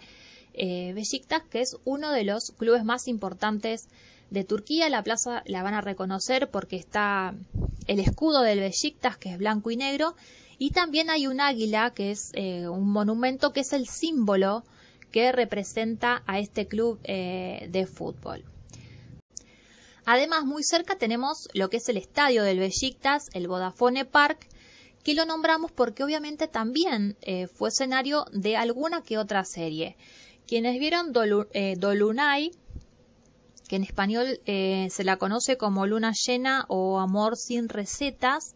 eh, 0.54 0.92
Besiktas, 0.94 1.44
que 1.50 1.62
es 1.62 1.78
uno 1.86 2.12
de 2.12 2.24
los 2.24 2.52
clubes 2.52 2.84
más 2.84 3.08
importantes 3.08 3.88
de 4.30 4.44
Turquía. 4.44 4.90
La 4.90 5.04
plaza 5.04 5.44
la 5.46 5.64
van 5.64 5.74
a 5.74 5.82
reconocer 5.82 6.50
porque 6.50 6.76
está 6.76 7.34
el 7.88 8.00
escudo 8.00 8.42
del 8.42 8.60
Besiktas, 8.60 9.18
que 9.18 9.30
es 9.30 9.38
blanco 9.38 9.72
y 9.72 9.78
negro, 9.78 10.16
y 10.58 10.72
también 10.72 11.10
hay 11.10 11.28
un 11.28 11.42
águila, 11.42 11.92
que 11.92 12.12
es 12.12 12.32
eh, 12.34 12.68
un 12.68 12.92
monumento 12.92 13.52
que 13.52 13.62
es 13.62 13.74
el 13.74 13.88
símbolo 13.88 14.64
que 15.12 15.32
representa 15.32 16.24
a 16.26 16.40
este 16.40 16.68
club 16.68 17.00
eh, 17.04 17.68
de 17.70 17.86
fútbol. 17.86 18.44
Además, 20.06 20.46
muy 20.46 20.64
cerca 20.64 20.98
tenemos 20.98 21.48
lo 21.54 21.70
que 21.70 21.78
es 21.78 21.90
el 21.90 21.98
estadio 21.98 22.44
del 22.44 22.60
Besiktas, 22.60 23.30
el 23.34 23.48
Vodafone 23.48 24.06
Park, 24.06 24.48
que 25.04 25.16
lo 25.16 25.26
nombramos 25.26 25.72
porque 25.72 26.04
obviamente 26.04 26.48
también 26.48 27.18
eh, 27.22 27.48
fue 27.48 27.70
escenario 27.70 28.26
de 28.32 28.58
alguna 28.58 29.02
que 29.02 29.18
otra 29.18 29.44
serie. 29.44 29.98
Quienes 30.48 30.80
vieron 30.80 31.14
eh, 31.54 31.76
Dolunay, 31.78 32.52
que 33.68 33.78
en 33.78 33.84
español 33.84 34.40
eh, 34.46 34.88
se 34.92 35.04
la 35.04 35.18
conoce 35.18 35.58
como 35.58 35.88
Luna 35.88 36.14
Llena 36.14 36.66
o 36.68 37.00
Amor 37.00 37.38
sin 37.38 37.70
recetas, 37.70 38.56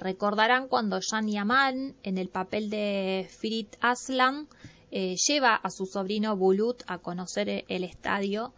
recordarán 0.00 0.66
cuando 0.66 0.98
Jan 1.02 1.28
Yaman, 1.28 1.94
en 2.02 2.16
el 2.16 2.30
papel 2.30 2.70
de 2.70 3.28
Firit 3.38 3.76
Aslan, 3.80 4.48
lleva 4.90 5.54
a 5.54 5.68
su 5.68 5.84
sobrino 5.84 6.34
Bulut 6.38 6.82
a 6.86 6.96
conocer 6.96 7.66
el 7.68 7.84
estadio 7.84 8.54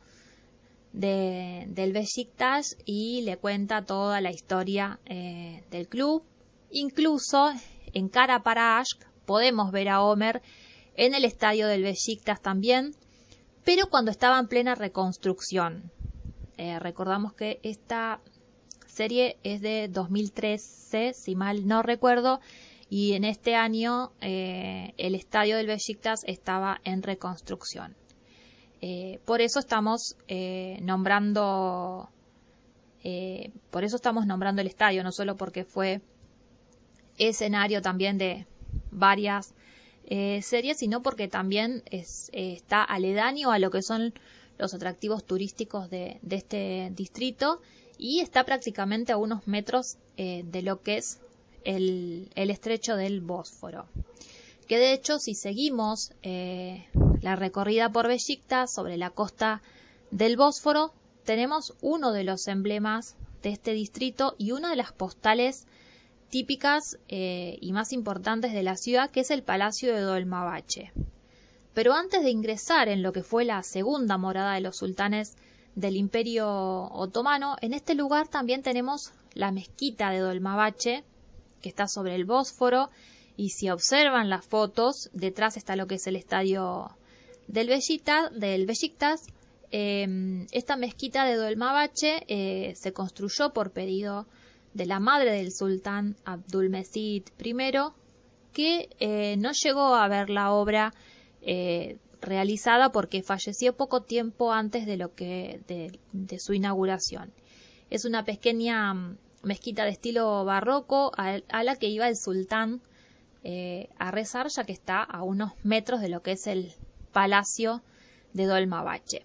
del 0.92 1.92
Besiktas 1.92 2.76
y 2.85 3.23
le 3.23 3.38
cuenta 3.38 3.85
toda 3.85 4.21
la 4.21 4.30
historia 4.30 5.00
del 5.04 5.88
club 5.88 6.23
Incluso 6.70 7.52
en 7.92 8.08
Cara 8.08 8.42
para 8.42 8.82
podemos 9.26 9.72
ver 9.72 9.88
a 9.88 10.02
Homer 10.02 10.42
en 10.96 11.14
el 11.14 11.24
estadio 11.24 11.66
del 11.66 11.82
Besiktas 11.82 12.40
también, 12.40 12.94
pero 13.64 13.88
cuando 13.88 14.10
estaba 14.10 14.38
en 14.38 14.48
plena 14.48 14.74
reconstrucción. 14.74 15.90
Eh, 16.56 16.78
recordamos 16.78 17.32
que 17.32 17.58
esta 17.62 18.20
serie 18.86 19.38
es 19.42 19.60
de 19.62 19.88
2013, 19.88 21.14
si 21.14 21.34
mal 21.34 21.66
no 21.66 21.82
recuerdo, 21.82 22.40
y 22.88 23.12
en 23.12 23.24
este 23.24 23.54
año 23.54 24.12
eh, 24.20 24.94
el 24.96 25.14
estadio 25.14 25.56
del 25.56 25.66
Besiktas 25.66 26.22
estaba 26.26 26.80
en 26.84 27.02
reconstrucción. 27.02 27.96
Eh, 28.82 29.20
por 29.24 29.40
eso 29.40 29.58
estamos 29.58 30.16
nombrando, 30.80 32.08
por 33.70 33.84
eso 33.84 33.96
estamos 33.96 34.26
nombrando 34.26 34.60
el 34.60 34.68
estadio, 34.68 35.02
no 35.02 35.12
solo 35.12 35.36
porque 35.36 35.64
fue 35.64 36.00
escenario 37.28 37.82
también 37.82 38.18
de 38.18 38.46
varias 38.90 39.54
eh, 40.06 40.42
series, 40.42 40.78
sino 40.78 41.02
porque 41.02 41.28
también 41.28 41.82
eh, 41.90 42.04
está 42.32 42.82
aledaño 42.82 43.52
a 43.52 43.58
lo 43.58 43.70
que 43.70 43.82
son 43.82 44.12
los 44.58 44.74
atractivos 44.74 45.24
turísticos 45.24 45.88
de, 45.88 46.18
este 46.28 46.90
distrito 46.96 47.60
y 47.96 48.20
está 48.20 48.44
prácticamente 48.44 49.12
a 49.12 49.16
unos 49.16 49.46
metros 49.46 49.98
eh, 50.16 50.42
de 50.44 50.62
lo 50.62 50.82
que 50.82 50.96
es 50.96 51.20
el, 51.64 52.28
el, 52.34 52.50
estrecho 52.50 52.96
del 52.96 53.20
Bósforo. 53.20 53.86
Que 54.66 54.78
de 54.78 54.92
hecho, 54.92 55.18
si 55.18 55.34
seguimos 55.34 56.12
la 56.22 57.36
recorrida 57.36 57.90
por 57.90 58.06
Besiktas 58.06 58.72
sobre 58.72 58.96
la 58.96 59.10
costa 59.10 59.62
del 60.10 60.36
Bósforo, 60.36 60.92
tenemos 61.24 61.74
uno 61.80 62.12
de 62.12 62.24
los 62.24 62.46
emblemas 62.48 63.16
de 63.42 63.50
este 63.50 63.72
distrito 63.72 64.34
y 64.38 64.52
una 64.52 64.70
de 64.70 64.76
las 64.76 64.92
postales 64.92 65.66
típicas 66.30 66.99
eh, 67.08 67.58
y 67.60 67.72
más 67.72 67.92
importantes 67.92 68.52
de 68.52 68.62
la 68.62 68.76
ciudad, 68.76 69.10
que 69.10 69.20
es 69.20 69.30
el 69.30 69.42
Palacio 69.42 69.94
de 69.94 70.00
Dolmabache. 70.00 70.92
Pero 71.75 71.92
antes 71.92 72.22
de 72.22 72.30
ingresar 72.30 72.88
en 72.88 73.02
lo 73.02 73.12
que 73.12 73.22
fue 73.22 73.44
la 73.44 73.62
segunda 73.62 74.16
morada 74.16 74.54
de 74.54 74.60
los 74.60 74.76
sultanes 74.76 75.37
del 75.75 75.96
Imperio 75.96 76.49
Otomano, 76.92 77.56
en 77.60 77.75
este 77.75 77.94
lugar 77.94 78.28
también 78.28 78.62
tenemos 78.62 79.12
la 79.34 79.52
mezquita 79.52 80.10
de 80.10 80.18
Dolmabache, 80.18 81.04
que 81.62 81.68
está 81.68 81.87
sobre 81.87 82.14
el 82.14 82.25
Bósforo, 82.25 82.90
y 83.37 83.50
si 83.50 83.70
observan 83.70 84.28
las 84.28 84.44
fotos, 84.44 85.10
detrás 85.12 85.56
está 85.56 85.76
lo 85.76 85.87
que 85.87 85.94
es 85.96 86.06
el 86.06 86.16
estadio 86.16 86.90
del 87.46 87.68
Besiktas, 87.68 88.30
del 88.32 88.68
em, 89.70 90.46
esta 90.50 90.76
mezquita 90.76 91.25
de 91.25 91.37
Dolmabache 91.37 92.25
eh, 92.26 92.75
se 92.76 92.92
construyó 92.92 93.52
por 93.52 93.70
pedido 93.70 94.22
de 94.22 94.39
la 94.74 95.00
madre 95.00 95.32
del 95.32 95.52
sultán 95.52 96.16
Abdulmesid 96.24 97.24
I, 97.38 97.72
que 98.52 98.88
eh, 98.98 99.36
no 99.38 99.52
llegó 99.52 99.94
a 99.94 100.08
ver 100.08 100.30
la 100.30 100.52
obra 100.52 100.92
eh, 101.42 101.98
realizada 102.20 102.92
porque 102.92 103.22
falleció 103.22 103.76
poco 103.76 104.02
tiempo 104.02 104.52
antes 104.52 104.86
de 104.86 104.96
lo 104.96 105.14
que 105.14 105.60
de, 106.12 106.38
su 106.38 106.52
inauguración. 106.54 107.32
Es 107.90 108.04
una 108.04 108.24
pequeña 108.24 108.94
mm, 108.94 109.18
mezquita 109.42 109.84
de 109.84 109.90
estilo 109.90 110.44
barroco 110.44 111.12
a, 111.16 111.62
la 111.62 111.76
que 111.76 111.88
iba 111.88 112.08
el 112.08 112.16
sultán 112.16 112.80
eh, 113.42 113.88
a 113.98 114.10
rezar, 114.10 114.48
ya 114.48 114.64
que 114.64 114.72
está 114.72 115.02
a 115.02 115.22
unos 115.22 115.52
metros 115.62 116.00
de 116.00 116.08
lo 116.08 116.22
que 116.22 116.32
es 116.32 116.46
el 116.46 116.72
palacio 117.12 117.82
de 118.34 118.44
Dolmabache. 118.44 119.24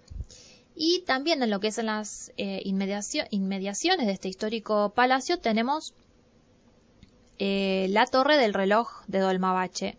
Y 0.76 1.04
también 1.06 1.42
en 1.42 1.50
lo 1.50 1.62
que 1.62 1.70
es 1.70 1.78
en 1.78 1.86
las 1.86 2.34
eh, 2.36 2.62
inmediaciones 2.66 4.06
de 4.06 4.12
este 4.12 4.28
histórico 4.28 4.90
palacio 4.90 5.40
tenemos 5.40 5.94
eh, 7.40 7.88
la 7.92 8.06
torre 8.06 8.38
del 8.38 8.54
reloj 8.54 8.90
de 9.08 9.20
Dolmabache, 9.20 9.98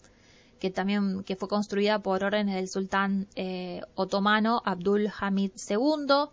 que 0.61 0.71
también 0.71 1.25
que 1.25 1.37
fue 1.37 1.49
construida 1.49 2.01
por 2.01 2.23
órdenes 2.23 2.57
del 2.57 2.69
sultán 2.69 3.27
eh, 3.37 3.81
otomano 3.95 4.61
Abdul 4.67 5.11
Hamid 5.19 5.53
II. 5.69 6.29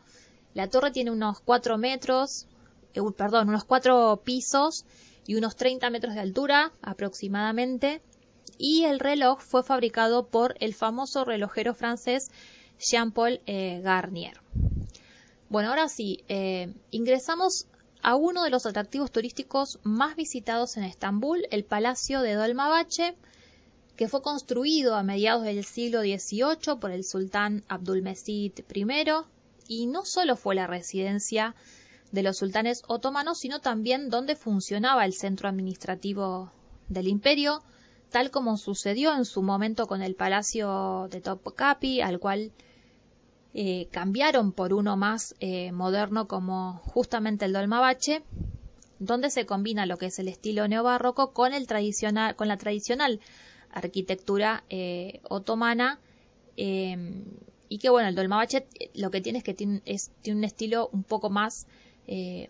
La 0.53 0.69
torre 0.69 0.91
tiene 0.91 1.11
unos 1.11 1.39
4 1.39 1.77
metros, 1.77 2.47
perdón, 3.17 3.47
unos 3.47 3.63
4 3.63 4.21
pisos 4.25 4.85
y 5.25 5.35
unos 5.35 5.55
30 5.55 5.89
metros 5.89 6.15
de 6.15 6.19
altura 6.19 6.73
aproximadamente. 6.81 8.01
Y 8.57 8.83
el 8.83 8.99
reloj 8.99 9.39
fue 9.39 9.63
fabricado 9.63 10.27
por 10.27 10.55
el 10.59 10.73
famoso 10.73 11.23
relojero 11.23 11.73
francés 11.73 12.29
Jean-Paul 12.83 13.41
eh, 13.45 13.81
Garnier. 13.81 14.39
Bueno, 15.49 15.69
ahora 15.69 15.87
sí, 15.87 16.23
eh, 16.27 16.73
ingresamos 16.91 17.67
a 18.01 18.15
uno 18.15 18.43
de 18.43 18.49
los 18.49 18.65
atractivos 18.65 19.11
turísticos 19.11 19.79
más 19.83 20.15
visitados 20.15 20.77
en 20.77 20.83
Estambul, 20.83 21.47
el 21.51 21.63
Palacio 21.63 22.21
de 22.21 22.33
Dolmabache, 22.33 23.15
que 23.95 24.07
fue 24.07 24.21
construido 24.21 24.95
a 24.95 25.03
mediados 25.03 25.43
del 25.43 25.63
siglo 25.63 26.01
XVIII 26.01 26.79
por 26.79 26.91
el 26.91 27.03
sultán 27.03 27.63
Abdulmesid 27.67 28.51
I, 28.73 29.05
y 29.67 29.85
no 29.85 30.03
solo 30.05 30.35
fue 30.35 30.55
la 30.55 30.67
residencia 30.67 31.55
de 32.11 32.23
los 32.23 32.37
sultanes 32.37 32.83
otomanos, 32.87 33.39
sino 33.39 33.59
también 33.59 34.09
donde 34.09 34.35
funcionaba 34.35 35.05
el 35.05 35.13
centro 35.13 35.47
administrativo 35.47 36.51
del 36.89 37.07
imperio, 37.07 37.63
tal 38.09 38.29
como 38.31 38.57
sucedió 38.57 39.15
en 39.15 39.25
su 39.25 39.41
momento 39.41 39.87
con 39.87 40.01
el 40.01 40.15
Palacio 40.15 41.07
de 41.09 41.21
Topkapi, 41.21 42.01
al 42.01 42.19
cual 42.19 42.51
eh, 43.55 43.87
cambiaron 43.91 44.51
por 44.51 44.73
uno 44.73 44.97
más 44.97 45.35
eh, 45.39 45.71
moderno 45.71 46.27
como 46.27 46.79
justamente 46.85 47.45
el 47.45 47.53
Dolmabache, 47.53 48.23
donde 48.97 49.29
se 49.29 49.45
combina 49.45 49.85
lo 49.85 49.97
que 49.97 50.07
es 50.07 50.17
el 50.17 50.27
estilo 50.27 50.67
neobarroco 50.67 51.33
con 51.33 51.53
el 51.53 51.67
tradicional, 51.67 52.35
con 52.35 52.47
la 52.47 52.57
tradicional 52.57 53.19
arquitectura 53.71 54.63
eh, 54.69 55.19
otomana 55.29 55.99
y 56.55 57.79
que 57.79 57.89
bueno 57.89 58.07
el 58.07 58.13
Dolmabache 58.13 58.67
lo 58.93 59.09
que 59.09 59.21
tiene 59.21 59.39
es 59.39 59.43
que 59.43 59.55
tiene, 59.55 59.81
un 60.27 60.43
estilo 60.43 60.89
un 60.91 61.03
poco 61.03 61.31
más 61.31 61.65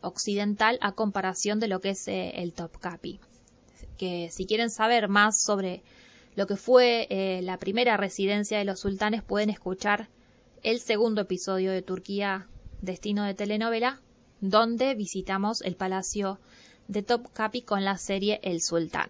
occidental 0.02 0.78
a 0.82 0.92
comparación 0.92 1.62
de 1.62 1.70
lo 1.70 1.80
que 1.80 1.92
es 1.92 2.08
el 2.08 2.52
Topkapi. 2.54 3.22
Que 3.98 4.30
si 4.32 4.46
quieren 4.46 4.70
saber 4.70 5.08
más 5.08 5.42
sobre 5.42 5.84
lo 6.36 6.46
que 6.48 6.58
fue 6.58 7.40
la 7.42 7.58
primera 7.58 7.96
residencia 7.96 8.58
de 8.58 8.66
los 8.66 8.82
sultanes 8.82 9.24
pueden 9.24 9.50
escuchar 9.50 10.10
el 10.64 10.80
segundo 10.80 11.22
episodio 11.22 11.72
de 11.72 11.82
Turquía 11.82 12.48
Destino 12.82 13.26
de 13.26 13.34
Telenovela, 13.34 14.00
donde 14.40 14.96
visitamos 14.96 15.62
el 15.62 15.76
palacio 15.76 16.40
de 16.88 17.04
Topkapi 17.04 17.62
con 17.62 17.84
la 17.84 17.98
serie 17.98 18.40
El 18.44 18.62
Sultán. 18.62 19.10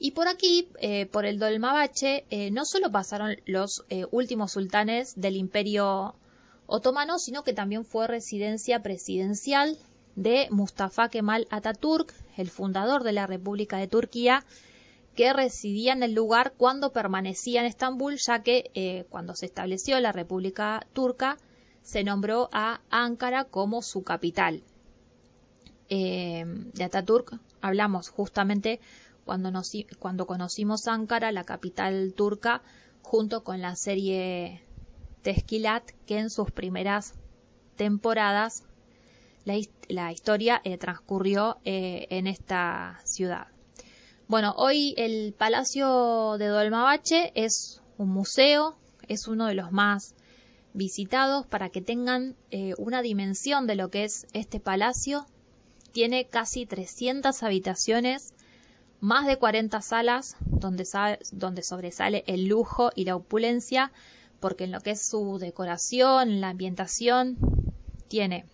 Y 0.00 0.10
por 0.10 0.26
aquí, 0.26 0.68
eh, 0.80 1.06
por 1.06 1.24
el 1.24 1.38
Dolmabache, 1.38 2.24
eh, 2.30 2.50
no 2.50 2.64
solo 2.64 2.90
pasaron 2.90 3.36
los 3.46 3.84
eh, 3.88 4.06
últimos 4.10 4.52
sultanes 4.52 5.14
del 5.16 5.36
imperio 5.36 6.16
otomano, 6.66 7.18
sino 7.18 7.44
que 7.44 7.52
también 7.52 7.84
fue 7.84 8.08
residencia 8.08 8.82
presidencial 8.82 9.78
de 10.16 10.48
Mustafa 10.50 11.08
Kemal 11.08 11.46
Atatürk, 11.50 12.12
el 12.36 12.50
fundador 12.50 13.04
de 13.04 13.12
la 13.12 13.26
República 13.26 13.78
de 13.78 13.86
Turquía, 13.86 14.44
que 15.14 15.32
residía 15.32 15.92
en 15.92 16.02
el 16.02 16.12
lugar 16.12 16.54
cuando 16.56 16.92
permanecía 16.92 17.60
en 17.60 17.66
Estambul, 17.66 18.16
ya 18.16 18.42
que 18.42 18.70
eh, 18.74 19.06
cuando 19.08 19.34
se 19.34 19.46
estableció 19.46 19.98
la 20.00 20.12
República 20.12 20.86
Turca 20.92 21.38
se 21.82 22.02
nombró 22.02 22.48
a 22.52 22.80
Ankara 22.90 23.44
como 23.44 23.82
su 23.82 24.02
capital. 24.02 24.62
Eh, 25.88 26.44
de 26.46 26.84
Ataturk 26.84 27.38
hablamos 27.60 28.08
justamente 28.08 28.80
cuando, 29.24 29.52
cuando 29.98 30.26
conocimos 30.26 30.88
Ankara, 30.88 31.32
la 31.32 31.44
capital 31.44 32.14
turca, 32.14 32.62
junto 33.02 33.44
con 33.44 33.60
la 33.60 33.76
serie 33.76 34.62
Teskilat, 35.22 35.90
que 36.06 36.18
en 36.18 36.30
sus 36.30 36.50
primeras 36.50 37.14
temporadas 37.76 38.64
la, 39.44 40.10
historia 40.10 40.60
eh, 40.64 40.78
transcurrió 40.78 41.58
en 41.64 42.26
esta 42.26 43.00
ciudad. 43.04 43.53
Bueno, 44.26 44.54
hoy 44.56 44.94
el 44.96 45.34
Palacio 45.36 46.38
de 46.38 46.46
Dolmabache 46.46 47.30
es 47.34 47.82
un 47.98 48.08
museo, 48.08 48.74
es 49.06 49.28
uno 49.28 49.44
de 49.44 49.54
los 49.54 49.70
más 49.70 50.14
visitados 50.72 51.46
para 51.46 51.68
que 51.68 51.82
tengan 51.82 52.34
eh, 52.50 52.72
una 52.78 53.02
dimensión 53.02 53.66
de 53.66 53.74
lo 53.74 53.90
que 53.90 54.04
es 54.04 54.26
este 54.32 54.60
palacio. 54.60 55.26
Tiene 55.92 56.26
casi 56.26 56.64
300 56.64 57.42
habitaciones 57.42 58.32
más 58.98 59.26
de 59.26 59.36
40 59.36 59.82
salas 59.82 60.36
donde, 60.40 60.84
donde 61.32 61.62
sobresale 61.62 62.24
el 62.26 62.46
lujo 62.46 62.92
y 62.94 63.04
la 63.04 63.16
opulencia, 63.16 63.92
porque 64.40 64.64
en 64.64 64.72
lo 64.72 64.80
que 64.80 64.92
es 64.92 65.06
su 65.06 65.36
decoración, 65.38 66.40
la 66.40 66.48
ambientación, 66.48 67.36
tiene 68.08 68.46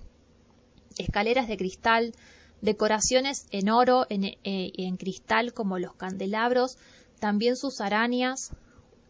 escaleras 0.98 1.46
de 1.46 1.56
cristal, 1.56 2.12
decoraciones 2.60 3.46
en 3.50 3.70
oro, 3.70 4.06
en, 4.08 4.24
eh, 4.24 4.36
en 4.44 4.96
cristal 4.96 5.52
como 5.52 5.78
los 5.78 5.94
candelabros, 5.94 6.76
también 7.18 7.56
sus 7.56 7.80
arañas, 7.80 8.50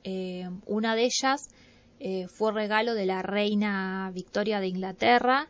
eh, 0.04 0.48
una 0.66 0.94
de 0.94 1.04
ellas 1.04 1.48
eh, 1.98 2.26
fue 2.28 2.52
regalo 2.52 2.94
de 2.94 3.06
la 3.06 3.22
reina 3.22 4.10
Victoria 4.14 4.60
de 4.60 4.68
Inglaterra. 4.68 5.48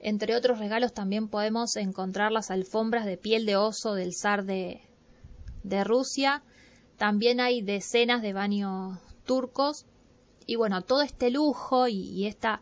Entre 0.00 0.36
otros 0.36 0.58
regalos 0.58 0.92
también 0.92 1.28
podemos 1.28 1.76
encontrar 1.76 2.32
las 2.32 2.50
alfombras 2.50 3.06
de 3.06 3.16
piel 3.16 3.46
de 3.46 3.56
oso 3.56 3.94
del 3.94 4.14
zar 4.14 4.44
de, 4.44 4.80
Rusia. 5.84 6.42
También 6.96 7.40
hay 7.40 7.62
decenas 7.62 8.22
de 8.22 8.32
baños 8.32 8.98
turcos. 9.24 9.86
Y 10.46 10.56
bueno, 10.56 10.82
todo 10.82 11.02
este 11.02 11.30
lujo 11.30 11.86
y, 11.88 12.26
esta 12.26 12.60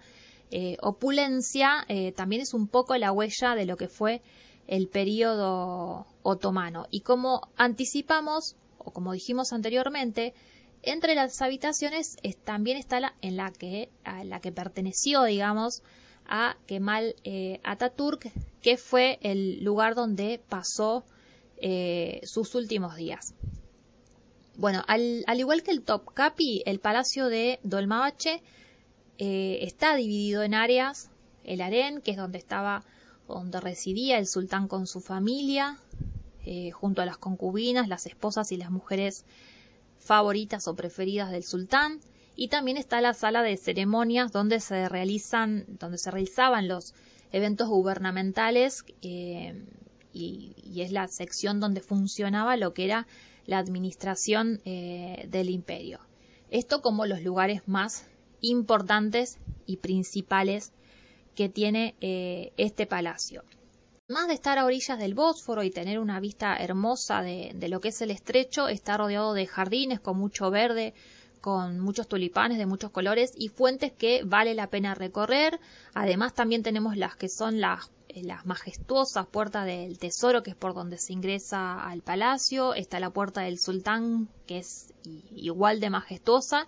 opulencia 0.81 1.87
también 2.17 2.43
es 2.43 2.55
un 2.55 2.69
poco 2.69 2.97
la 2.97 3.13
huella 3.13 3.55
de 3.55 3.67
lo 3.67 3.77
que 3.77 3.89
fue 3.89 4.23
el 4.69 4.87
periodo 4.87 6.07
otomano. 6.23 6.87
Y 6.91 7.01
como 7.01 7.49
anticipamos, 7.57 8.55
o 8.79 8.93
como 8.93 9.13
dijimos 9.13 9.53
anteriormente, 9.53 10.35
entre 10.83 11.17
las 11.17 11.43
habitaciones 11.43 12.17
también 12.45 12.77
está 12.77 13.01
la, 13.01 13.15
en 13.21 13.37
la 13.37 13.51
que, 13.51 13.91
a 14.05 14.23
la 14.23 14.41
que 14.41 14.53
perteneció, 14.53 15.25
digamos, 15.25 15.83
a 16.27 16.57
Kemal 16.67 17.17
eh, 17.25 17.61
Ataturk, 17.65 18.31
que 18.63 18.77
fue 18.77 19.19
el 19.23 19.65
lugar 19.65 19.95
donde 19.95 20.41
pasó 20.49 21.05
eh, 21.57 22.21
sus 22.25 22.55
últimos 22.55 22.95
días. 22.95 23.35
Bueno, 24.57 24.85
al, 24.87 25.25
igual 25.39 25.63
que 25.63 25.71
el 25.71 25.83
Topkapi, 25.83 26.63
el 26.67 26.81
palacio 26.81 27.27
de 27.27 27.59
Dolmabache 27.63 28.43
eh, 29.19 29.61
está 29.63 29.97
dividido 29.97 30.43
en 30.43 30.55
áreas. 30.55 31.11
El 31.45 31.61
harén, 31.63 32.03
que 32.03 32.11
es 32.11 32.17
donde 32.17 32.39
estaba, 32.39 32.85
donde 33.35 33.61
residía 33.61 34.19
el 34.19 34.27
sultán 34.27 34.69
con 34.69 34.87
su 34.87 35.01
familia, 35.01 35.79
junto 36.73 37.03
a 37.03 37.07
las 37.07 37.19
concubinas, 37.19 37.89
las 37.89 38.07
esposas 38.07 38.53
y 38.53 38.57
las 38.57 38.71
mujeres 38.71 39.27
favoritas 39.99 40.67
o 40.67 40.75
preferidas 40.75 41.31
del 41.31 41.45
sultán. 41.45 42.01
Y 42.37 42.49
también 42.49 42.77
está 42.77 43.01
la 43.01 43.15
sala 43.15 43.43
de 43.43 43.57
ceremonias 43.57 44.33
donde 44.33 44.61
se 44.61 44.89
realizan 44.89 45.67
donde 45.69 45.99
se 45.99 46.11
realizaban 46.11 46.69
los 46.69 46.95
eventos 47.33 47.69
gubernamentales 47.69 48.85
eh, 49.03 49.63
y, 50.13 50.55
es 50.77 50.93
la 50.93 51.09
sección 51.09 51.61
donde 51.61 51.81
funcionaba 51.81 52.57
lo 52.57 52.73
que 52.73 52.85
era 52.85 53.07
la 53.47 53.59
administración 53.59 54.61
eh, 54.65 55.27
del 55.31 55.51
imperio. 55.51 56.01
Esto 56.51 56.81
como 56.81 57.07
los 57.07 57.23
lugares 57.23 57.63
más 57.67 58.07
importantes 58.41 59.39
y 59.67 59.79
principales 59.79 60.73
que 61.39 61.49
tiene 61.49 61.95
eh, 62.01 62.53
este 62.57 62.85
palacio 62.85 63.45
más 64.09 64.27
de 64.27 64.35
estar 64.35 64.59
a 64.59 64.65
orillas 64.65 64.99
del 64.99 65.15
Bósforo 65.15 65.63
y 65.63 65.71
tener 65.71 66.01
una 66.01 66.19
vista 66.19 66.57
hermosa 66.57 67.23
de, 67.23 67.55
lo 67.69 67.81
que 67.81 67.91
es 67.91 68.01
el 68.01 68.11
estrecho, 68.11 68.67
está 68.67 68.97
rodeado 68.97 69.35
de 69.35 69.47
jardines 69.47 70.01
con 70.01 70.19
mucho 70.19 70.51
verde, 70.51 70.95
con 71.41 71.79
muchos 71.79 72.09
tulipanes 72.09 72.59
de 72.59 72.67
muchos 72.67 72.91
colores 72.91 73.33
y 73.37 73.51
fuentes 73.51 73.93
que 73.93 74.23
vale 74.25 74.55
la 74.55 74.69
pena 74.69 74.97
recorrer. 74.97 75.61
Además 75.95 76.35
también 76.35 76.65
tenemos 76.65 76.97
las 76.97 77.15
que 77.15 77.29
son 77.29 77.61
las, 77.61 77.93
eh, 78.09 78.27
majestuosas 78.45 79.29
puertas 79.29 79.65
del 79.65 79.97
tesoro, 80.01 80.43
que 80.43 80.51
es 80.51 80.57
por 80.57 80.75
donde 80.75 80.99
se 80.99 81.13
ingresa 81.13 81.81
al 81.81 82.03
palacio. 82.03 82.75
Está 82.75 82.99
la 82.99 83.11
puerta 83.11 83.43
del 83.43 83.61
sultán, 83.61 84.29
que 84.47 84.59
es 84.59 84.93
igual 85.37 85.79
de 85.79 85.91
majestuosa. 85.91 86.67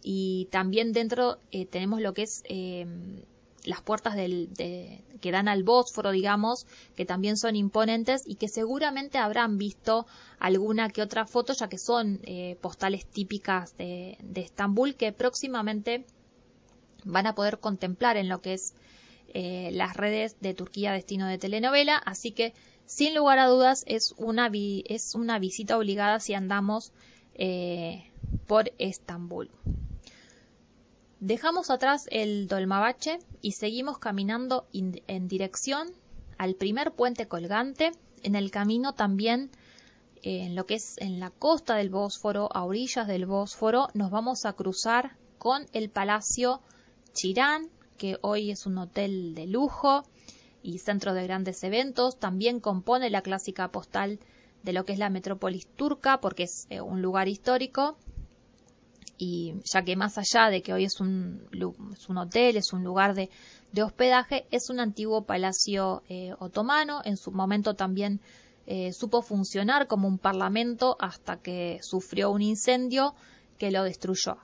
Y 0.00 0.46
también 0.50 0.92
dentro 0.92 1.38
eh, 1.50 1.66
tenemos 1.66 2.00
lo 2.00 2.14
que 2.14 2.22
es 2.22 2.44
las 3.68 3.82
puertas 3.82 4.16
del, 4.16 4.48
que 5.20 5.30
dan 5.30 5.46
al 5.46 5.62
Bósforo, 5.62 6.10
digamos, 6.10 6.66
que 6.96 7.04
también 7.04 7.36
son 7.36 7.54
imponentes 7.54 8.22
y 8.26 8.36
que 8.36 8.48
seguramente 8.48 9.18
habrán 9.18 9.58
visto 9.58 10.06
alguna 10.38 10.88
que 10.88 11.02
otra 11.02 11.26
foto, 11.26 11.52
ya 11.52 11.68
que 11.68 11.76
son 11.76 12.20
eh, 12.24 12.56
postales 12.62 13.04
típicas 13.04 13.76
de, 13.76 14.16
Estambul 14.34 14.94
que 14.94 15.12
próximamente 15.12 16.06
van 17.04 17.26
a 17.26 17.34
poder 17.34 17.58
contemplar 17.58 18.16
en 18.16 18.30
lo 18.30 18.40
que 18.40 18.54
es 18.54 18.72
eh, 19.34 19.68
las 19.74 19.94
redes 19.94 20.40
de 20.40 20.54
Turquía 20.54 20.92
Destino 20.92 21.26
de 21.26 21.36
Telenovela. 21.36 21.98
Así 21.98 22.30
que, 22.30 22.54
sin 22.86 23.14
lugar 23.14 23.38
a 23.38 23.48
dudas, 23.48 23.84
es 23.86 24.14
una, 24.16 24.50
es 24.50 25.14
una 25.14 25.38
visita 25.38 25.76
obligada 25.76 26.20
si 26.20 26.32
andamos 26.32 26.92
eh, 27.34 28.10
por 28.46 28.72
Estambul. 28.78 29.50
Dejamos 31.20 31.70
atrás 31.70 32.06
el 32.12 32.46
Dolmabache 32.46 33.18
y 33.42 33.52
seguimos 33.52 33.98
caminando 33.98 34.68
en 34.72 35.26
dirección 35.26 35.88
al 36.38 36.54
primer 36.54 36.92
puente 36.92 37.26
colgante. 37.26 37.90
En 38.22 38.36
el 38.36 38.52
camino 38.52 38.94
también, 38.94 39.50
en 40.22 40.54
lo 40.54 40.64
que 40.66 40.74
es 40.74 40.96
en 40.98 41.18
la 41.18 41.30
costa 41.30 41.74
del 41.74 41.90
Bósforo, 41.90 42.48
a 42.54 42.62
orillas 42.64 43.08
del 43.08 43.26
Bósforo, 43.26 43.88
nos 43.94 44.12
vamos 44.12 44.44
a 44.44 44.52
cruzar 44.52 45.16
con 45.38 45.66
el 45.72 45.90
Palacio 45.90 46.60
Chirán, 47.14 47.68
que 47.96 48.18
hoy 48.20 48.52
es 48.52 48.64
un 48.66 48.78
hotel 48.78 49.34
de 49.34 49.48
lujo 49.48 50.04
y 50.62 50.78
centro 50.78 51.14
de 51.14 51.24
grandes 51.24 51.64
eventos. 51.64 52.20
También 52.20 52.60
compone 52.60 53.10
la 53.10 53.22
clásica 53.22 53.72
postal 53.72 54.20
de 54.62 54.72
lo 54.72 54.84
que 54.84 54.92
es 54.92 55.00
la 55.00 55.10
metrópolis 55.10 55.66
turca, 55.66 56.20
porque 56.20 56.44
es 56.44 56.68
eh, 56.70 56.80
un 56.80 57.02
lugar 57.02 57.26
histórico 57.26 57.96
y 59.18 59.54
ya 59.64 59.82
que 59.82 59.96
más 59.96 60.16
allá 60.16 60.48
de 60.48 60.62
que 60.62 60.72
hoy 60.72 60.84
es 60.84 61.00
un, 61.00 61.42
es 61.92 62.08
un 62.08 62.18
hotel, 62.18 62.56
es 62.56 62.72
un 62.72 62.84
lugar 62.84 63.14
de, 63.14 63.28
hospedaje, 63.82 64.46
es 64.50 64.70
un 64.70 64.80
antiguo 64.80 65.24
palacio 65.24 66.02
eh, 66.08 66.32
otomano, 66.38 67.02
en 67.04 67.16
su 67.16 67.32
momento 67.32 67.74
también 67.74 68.20
eh, 68.66 68.92
supo 68.92 69.20
funcionar 69.20 69.88
como 69.88 70.06
un 70.08 70.18
parlamento 70.18 70.96
hasta 71.00 71.36
que 71.36 71.80
sufrió 71.82 72.30
un 72.30 72.42
incendio 72.42 73.14
que 73.58 73.70
lo 73.72 73.82
destruyó. 73.82 74.38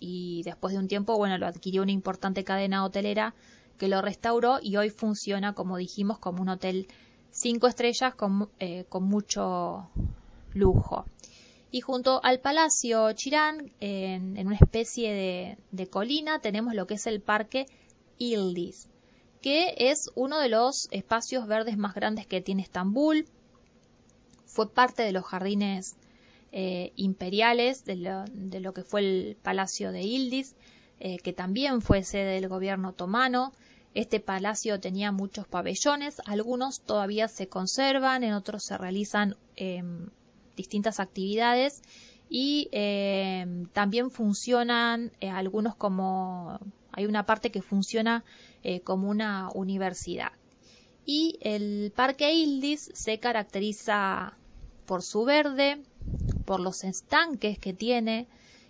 Y 0.00 0.42
después 0.44 0.74
de 0.74 0.80
un 0.80 0.88
tiempo, 0.88 1.16
bueno, 1.16 1.38
lo 1.38 1.46
adquirió 1.46 1.82
una 1.82 1.92
importante 1.92 2.44
cadena 2.44 2.84
hotelera 2.84 3.34
que 3.78 3.88
lo 3.88 4.02
restauró 4.02 4.58
y 4.60 4.76
hoy 4.76 4.90
funciona, 4.90 5.54
como 5.54 5.76
dijimos, 5.76 6.18
como 6.18 6.42
un 6.42 6.48
hotel 6.48 6.88
cinco 7.30 7.66
estrellas 7.66 8.14
con, 8.14 8.50
eh, 8.58 8.84
con 8.88 9.04
mucho 9.04 9.88
lujo 10.52 11.04
y 11.70 11.80
junto 11.80 12.20
al 12.24 12.40
Palacio 12.40 13.12
Chirán, 13.12 13.72
en, 13.80 14.46
una 14.46 14.56
especie 14.56 15.56
de, 15.70 15.86
colina, 15.88 16.40
tenemos 16.40 16.74
lo 16.74 16.86
que 16.86 16.94
es 16.94 17.06
el 17.06 17.20
Parque 17.20 17.66
Ildis, 18.18 18.88
que 19.42 19.74
es 19.76 20.10
uno 20.14 20.38
de 20.38 20.48
los 20.48 20.88
espacios 20.90 21.46
verdes 21.46 21.76
más 21.76 21.94
grandes 21.94 22.26
que 22.26 22.40
tiene 22.40 22.62
Estambul. 22.62 23.26
Fue 24.46 24.70
parte 24.72 25.02
de 25.02 25.12
los 25.12 25.24
jardines 25.24 25.96
eh, 26.52 26.92
imperiales 26.96 27.84
de 27.84 27.96
lo, 27.96 28.72
que 28.72 28.82
fue 28.82 29.00
el 29.00 29.36
Palacio 29.42 29.92
de 29.92 30.02
Ildis, 30.02 30.54
eh, 31.00 31.18
que 31.18 31.32
también 31.32 31.82
fue 31.82 32.04
sede 32.04 32.40
del 32.40 32.48
gobierno 32.48 32.90
otomano. 32.90 33.52
Este 33.92 34.20
palacio 34.20 34.78
tenía 34.78 35.10
muchos 35.10 35.46
pabellones, 35.46 36.20
algunos 36.26 36.80
todavía 36.80 37.28
se 37.28 37.48
conservan, 37.48 38.24
en 38.24 38.34
otros 38.34 38.64
se 38.64 38.76
realizan 38.76 39.36
em, 39.56 40.10
distintas 40.56 41.00
actividades 41.00 41.82
y 42.28 42.68
eh, 42.72 43.46
también 43.72 44.10
funcionan 44.10 45.12
eh, 45.20 45.30
algunos 45.30 45.76
como 45.76 46.58
hay 46.92 47.06
una 47.06 47.24
parte 47.26 47.50
que 47.50 47.62
funciona 47.62 48.24
eh, 48.62 48.80
como 48.80 49.08
una 49.08 49.50
universidad 49.54 50.32
y 51.04 51.38
el 51.40 51.92
parque 51.94 52.32
Ildis 52.32 52.90
se 52.94 53.18
caracteriza 53.18 54.36
por 54.86 55.02
su 55.02 55.24
verde 55.24 55.82
por 56.44 56.60
los 56.60 56.84
estanques 56.84 57.58
que 57.58 57.72
tiene 57.72 58.26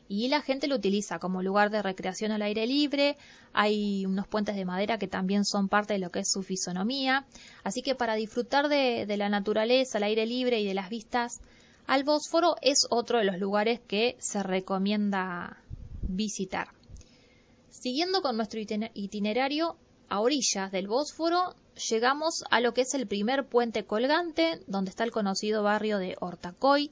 y 0.08 0.28
la 0.28 0.40
gente 0.40 0.68
lo 0.68 0.76
utiliza 0.76 1.18
como 1.18 1.42
lugar 1.42 1.70
de 1.70 1.82
recreación 1.82 2.30
al 2.30 2.42
aire 2.42 2.66
libre. 2.66 3.16
Hay 3.52 4.06
unos 4.06 4.28
puentes 4.28 4.54
de 4.54 4.64
madera 4.64 4.98
que 4.98 5.08
también 5.08 5.44
son 5.44 5.68
parte 5.68 5.94
de 5.94 5.98
lo 5.98 6.10
que 6.10 6.20
es 6.20 6.30
su 6.30 6.42
fisonomía. 6.42 7.26
Así 7.64 7.82
que 7.82 7.96
para 7.96 8.14
disfrutar 8.14 8.68
de, 8.68 9.04
de 9.06 9.16
la 9.16 9.28
naturaleza, 9.28 9.98
al 9.98 10.04
aire 10.04 10.24
libre 10.26 10.60
y 10.60 10.66
de 10.66 10.74
las 10.74 10.90
vistas 10.90 11.40
al 11.86 12.04
Bósforo 12.04 12.56
es 12.62 12.86
otro 12.90 13.18
de 13.18 13.24
los 13.24 13.38
lugares 13.38 13.80
que 13.80 14.16
se 14.18 14.42
recomienda 14.42 15.62
visitar. 16.02 16.68
Siguiendo 17.70 18.22
con 18.22 18.36
nuestro 18.36 18.60
itinerario, 18.60 19.76
a 20.08 20.20
orillas 20.20 20.72
del 20.72 20.88
Bósforo 20.88 21.54
llegamos 21.88 22.44
a 22.50 22.60
lo 22.60 22.74
que 22.74 22.82
es 22.82 22.94
el 22.94 23.06
primer 23.06 23.46
puente 23.46 23.84
colgante, 23.84 24.60
donde 24.66 24.90
está 24.90 25.04
el 25.04 25.10
conocido 25.10 25.62
barrio 25.62 25.98
de 25.98 26.16
Ortacoy. 26.20 26.90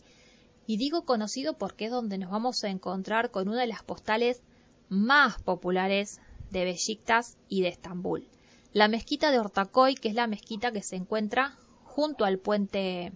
Y 0.66 0.76
digo 0.76 1.04
conocido 1.04 1.54
porque 1.54 1.86
es 1.86 1.90
donde 1.90 2.18
nos 2.18 2.30
vamos 2.30 2.64
a 2.64 2.68
encontrar 2.68 3.30
con 3.30 3.48
una 3.48 3.60
de 3.60 3.66
las 3.66 3.82
postales 3.82 4.42
más 4.88 5.40
populares 5.42 6.20
de 6.50 6.64
Besiktas 6.64 7.36
y 7.48 7.62
de 7.62 7.68
Estambul. 7.68 8.28
La 8.72 8.88
mezquita 8.88 9.30
de 9.30 9.38
Ortacoy, 9.38 9.94
que 9.94 10.08
es 10.08 10.14
la 10.14 10.26
mezquita 10.26 10.72
que 10.72 10.82
se 10.82 10.96
encuentra 10.96 11.56
junto 11.84 12.24
al 12.24 12.38
puente 12.38 13.12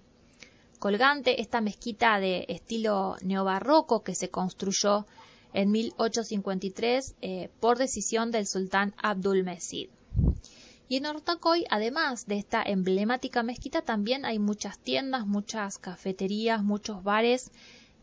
colgante, 0.78 1.40
esta 1.40 1.60
mezquita 1.60 2.20
de 2.20 2.46
estilo 2.48 3.16
neobarroco 3.22 4.02
que 4.02 4.14
se 4.14 4.30
construyó 4.30 5.06
en 5.52 5.70
1853 5.70 7.16
eh, 7.20 7.50
por 7.60 7.78
decisión 7.78 8.30
del 8.30 8.46
sultán 8.46 8.94
Abdul 9.02 9.44
Mesid. 9.44 9.88
Y 10.88 10.96
en 10.96 11.06
Ortacoy, 11.06 11.64
además 11.70 12.26
de 12.26 12.38
esta 12.38 12.62
emblemática 12.62 13.42
mezquita, 13.42 13.82
también 13.82 14.24
hay 14.24 14.38
muchas 14.38 14.78
tiendas, 14.78 15.26
muchas 15.26 15.78
cafeterías, 15.78 16.62
muchos 16.62 17.02
bares, 17.02 17.50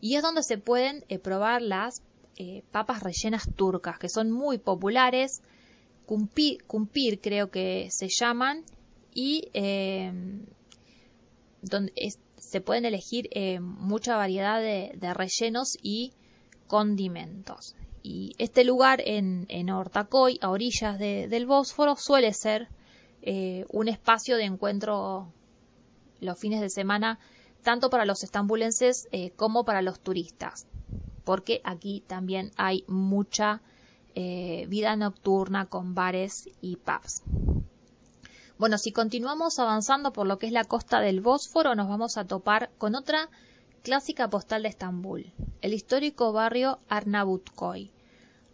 y 0.00 0.14
es 0.14 0.22
donde 0.22 0.42
se 0.42 0.58
pueden 0.58 1.04
eh, 1.08 1.18
probar 1.18 1.62
las 1.62 2.02
eh, 2.36 2.62
papas 2.70 3.02
rellenas 3.02 3.48
turcas, 3.56 3.98
que 3.98 4.08
son 4.08 4.30
muy 4.30 4.58
populares, 4.58 5.42
cumpir, 6.04 7.20
creo 7.20 7.50
que 7.50 7.88
se 7.90 8.08
llaman, 8.08 8.62
y 9.12 9.48
donde 11.62 11.92
se 12.38 12.60
pueden 12.60 12.84
elegir 12.84 13.28
mucha 13.60 14.16
variedad 14.16 14.60
de, 14.60 14.92
de 14.96 15.14
rellenos 15.14 15.76
y 15.82 16.12
condimentos. 16.66 17.74
Y 18.02 18.34
este 18.38 18.62
lugar 18.62 19.02
en, 19.04 19.46
en 19.48 19.70
Ortacoy, 19.70 20.38
a 20.40 20.50
orillas 20.50 20.98
del 20.98 21.46
Bósforo, 21.46 21.96
suele 21.96 22.32
ser 22.32 22.68
eh, 23.22 23.66
un 23.72 23.88
espacio 23.88 24.36
de 24.36 24.44
encuentro 24.44 25.32
los 26.20 26.38
fines 26.38 26.60
de 26.60 26.70
semana, 26.70 27.18
tanto 27.64 27.90
para 27.90 28.04
los 28.04 28.22
estambulenses 28.22 29.08
eh, 29.10 29.30
como 29.30 29.64
para 29.64 29.82
los 29.82 29.98
turistas, 29.98 30.68
porque 31.24 31.60
aquí 31.64 32.04
también 32.06 32.52
hay 32.56 32.84
mucha 32.86 33.60
eh, 34.14 34.66
vida 34.68 34.94
nocturna 34.94 35.66
con 35.66 35.96
bares 35.96 36.48
y 36.60 36.76
pubs. 36.76 37.22
Bueno, 38.58 38.78
si 38.78 38.90
continuamos 38.90 39.58
avanzando 39.58 40.14
por 40.14 40.26
lo 40.26 40.38
que 40.38 40.46
es 40.46 40.52
la 40.52 40.64
costa 40.64 41.00
del 41.00 41.20
Bósforo, 41.20 41.74
nos 41.74 41.88
vamos 41.88 42.16
a 42.16 42.24
topar 42.24 42.70
con 42.78 42.94
otra 42.94 43.28
clásica 43.82 44.30
postal 44.30 44.62
de 44.62 44.70
Estambul, 44.70 45.30
el 45.60 45.74
histórico 45.74 46.32
barrio 46.32 46.78
Arnavutkoy, 46.88 47.90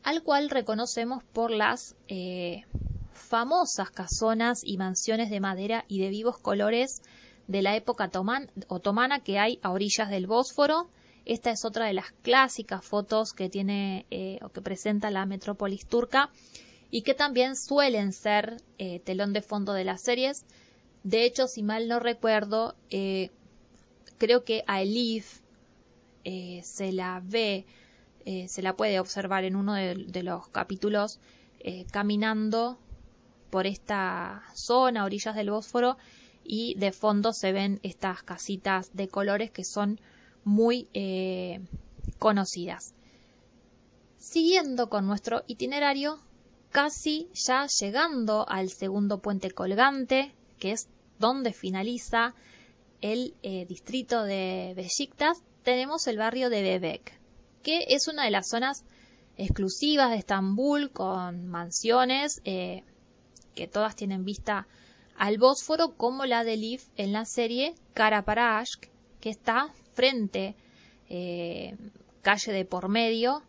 al 0.03 0.25
cual 0.25 0.51
reconocemos 0.51 1.23
por 1.23 1.53
las 1.53 1.95
eh, 2.09 2.65
famosas 3.13 3.93
casonas 3.93 4.63
y 4.65 4.77
mansiones 4.77 5.31
de 5.31 5.39
madera 5.39 5.85
y 5.87 6.01
de 6.01 6.09
vivos 6.09 6.37
colores 6.37 7.01
de 7.47 7.63
la 7.63 7.77
época 7.77 8.11
otomana 8.67 9.21
que 9.21 9.39
hay 9.39 9.61
a 9.63 9.71
orillas 9.71 10.11
del 10.11 10.27
Bósforo. 10.27 10.89
Esta 11.27 11.53
es 11.53 11.65
otra 11.65 11.87
de 11.87 11.93
las 11.93 12.11
clásicas 12.23 12.85
fotos 12.85 13.33
que 13.33 13.49
tiene 13.49 14.07
eh, 14.11 14.41
o 14.43 14.49
que 14.49 14.63
presenta 14.63 15.13
la 15.13 15.27
metrópolis 15.27 15.87
turca 15.87 16.29
y 16.93 17.03
que 17.03 17.15
también 17.15 17.57
suelen 17.57 18.13
ser 18.13 18.63
eh, 18.79 19.01
telón 19.01 19.33
de 19.33 19.43
fondo 19.43 19.73
de 19.73 19.83
las 19.83 20.03
series. 20.03 20.45
De 21.03 21.25
hecho, 21.25 21.49
si 21.49 21.65
mal 21.65 21.89
no 21.89 21.99
recuerdo, 21.99 22.77
creo 24.19 24.45
que 24.45 24.63
a 24.69 24.83
Elif 24.83 25.43
eh, 26.25 26.61
se 26.63 26.93
la 26.93 27.21
ve, 27.25 27.67
eh, 28.25 28.47
se 28.49 28.63
la 28.63 28.77
puede 28.77 29.01
observar 29.01 29.43
en 29.43 29.57
uno 29.57 29.75
de, 29.75 30.23
los 30.23 30.47
capítulos 30.49 31.19
eh, 31.59 31.85
caminando 31.91 32.79
por 33.51 33.67
esta 33.67 34.45
zona, 34.55 35.05
orillas 35.05 35.35
del 35.35 35.51
Bósforo, 35.51 35.97
y 36.45 36.75
de 36.77 36.93
fondo 36.93 37.33
se 37.33 37.53
ven 37.53 37.81
estas 37.83 38.23
casitas 38.23 38.95
de 38.95 39.09
colores 39.09 39.51
que 39.51 39.65
son 39.65 40.01
muy 40.45 40.89
conocidas. 42.19 42.95
Siguiendo 44.19 44.89
con 44.89 45.07
nuestro 45.07 45.43
itinerario, 45.47 46.19
casi 46.73 47.29
ya 47.35 47.67
llegando 47.67 48.49
al 48.49 48.71
segundo 48.71 49.19
puente 49.19 49.51
colgante, 49.51 50.33
que 50.59 50.73
es 50.73 50.89
donde 51.19 51.53
finaliza 51.53 52.35
el 53.03 53.35
eh, 53.43 53.67
distrito 53.67 54.25
de 54.25 54.73
Besiktas, 54.75 55.43
tenemos 55.63 56.07
el 56.07 56.19
barrio 56.19 56.51
de 56.51 56.63
Bebek, 56.63 57.13
que 57.63 57.85
es 57.89 58.09
una 58.09 58.25
de 58.25 58.31
las 58.31 58.49
zonas 58.49 58.85
exclusivas 59.37 60.11
de 60.11 60.17
Estambul 60.17 60.91
con 60.91 61.47
mansiones 61.47 62.41
eh, 62.45 62.83
que 63.55 63.69
todas 63.69 63.95
tienen 63.95 64.25
vista 64.25 64.67
al 65.17 65.39
Bósforo, 65.39 65.95
como 65.97 66.25
la 66.25 66.43
de 66.43 66.57
Liv 66.57 66.81
en 66.97 67.13
la 67.13 67.27
serie 67.27 67.75
Karaparashk, 67.95 68.89
que 69.21 69.31
está 69.31 69.69
frente, 69.95 70.55
eh, 71.11 71.77
calle 72.23 72.53
de 72.53 72.65
por 72.65 72.89
medio, 72.89 73.43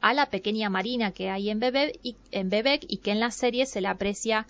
a 0.00 0.14
la 0.14 0.30
pequeña 0.30 0.70
marina 0.70 1.12
que 1.12 1.30
hay 1.30 1.50
en 1.50 1.60
Bebek 1.60 1.98
y, 2.02 2.96
que 2.98 3.10
en 3.10 3.20
la 3.20 3.30
serie 3.30 3.66
se 3.66 3.80
la 3.80 3.90
aprecia 3.90 4.46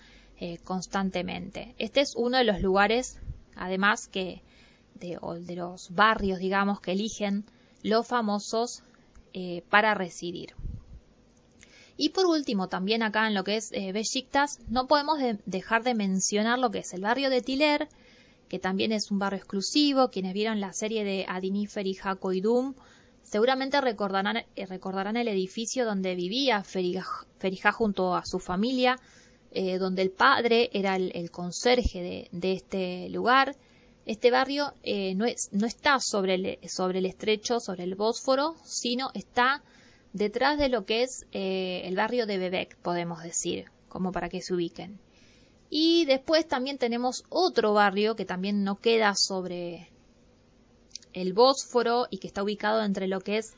constantemente. 0.63 1.75
Este 1.77 2.01
es 2.01 2.15
uno 2.15 2.37
de 2.37 2.43
los 2.43 2.61
lugares, 2.61 3.19
además, 3.55 4.07
que 4.07 4.41
de, 4.95 5.17
o 5.21 5.35
de 5.35 5.55
los 5.55 5.93
barrios, 5.93 6.39
digamos, 6.39 6.79
que 6.79 6.93
eligen 6.93 7.43
los 7.83 8.07
famosos 8.07 8.83
eh, 9.33 9.63
para 9.69 9.93
residir. 9.93 10.53
Y 11.97 12.09
por 12.09 12.25
último, 12.25 12.67
también 12.67 13.03
acá 13.03 13.27
en 13.27 13.33
lo 13.33 13.43
que 13.43 13.57
es 13.57 13.71
eh, 13.71 13.93
no 14.69 14.87
podemos 14.87 15.19
dejar 15.45 15.83
de 15.83 15.93
mencionar 15.93 16.57
lo 16.59 16.71
que 16.71 16.79
es 16.79 16.93
el 16.93 17.01
barrio 17.01 17.29
de 17.29 17.41
Tiler, 17.41 17.87
que 18.49 18.59
también 18.59 18.91
es 18.91 19.11
un 19.11 19.19
barrio 19.19 19.37
exclusivo. 19.37 20.09
Quienes 20.09 20.33
vieron 20.33 20.59
la 20.59 20.73
serie 20.73 21.03
de 21.03 21.25
Adinifer 21.27 21.85
y 21.87 21.93
Jaco 21.93 22.33
y 22.33 22.41
Doom 22.41 22.73
seguramente 23.23 23.79
recordarán, 23.81 24.37
eh, 24.37 24.65
recordarán 24.65 25.17
el 25.17 25.27
edificio 25.27 25.85
donde 25.85 26.15
vivía 26.15 26.63
Ferijá, 26.63 27.71
junto 27.71 28.15
a 28.15 28.25
su 28.25 28.39
familia, 28.39 28.99
eh, 29.51 29.77
donde 29.77 30.01
el 30.01 30.11
padre 30.11 30.69
era 30.73 30.95
el, 30.95 31.31
conserje 31.31 32.29
de, 32.31 32.53
este 32.53 33.09
lugar. 33.09 33.55
Este 34.05 34.31
barrio 34.31 34.73
eh, 34.83 35.13
no, 35.15 35.25
es, 35.25 35.49
no, 35.51 35.67
está 35.67 35.99
sobre 35.99 36.35
el, 36.35 36.59
sobre 36.69 36.99
el, 36.99 37.05
estrecho, 37.05 37.59
sobre 37.59 37.83
el 37.83 37.95
Bósforo, 37.95 38.55
sino 38.63 39.11
está 39.13 39.61
detrás 40.13 40.57
de 40.57 40.69
lo 40.69 40.85
que 40.85 41.03
es 41.03 41.25
el 41.31 41.95
barrio 41.95 42.25
de 42.25 42.37
Bebek, 42.37 42.77
podemos 42.77 43.23
decir, 43.23 43.65
como 43.87 44.11
para 44.11 44.29
que 44.29 44.41
se 44.41 44.53
ubiquen. 44.53 44.99
Y 45.69 46.03
después 46.05 46.47
también 46.47 46.77
tenemos 46.77 47.23
otro 47.29 47.73
barrio 47.73 48.15
que 48.17 48.25
también 48.25 48.63
no 48.63 48.75
queda 48.75 49.13
sobre 49.15 49.89
el 51.13 51.33
Bósforo 51.33 52.07
y 52.09 52.17
que 52.17 52.27
está 52.27 52.43
ubicado 52.43 52.83
entre 52.83 53.07
lo 53.07 53.21
que 53.21 53.37
es 53.37 53.53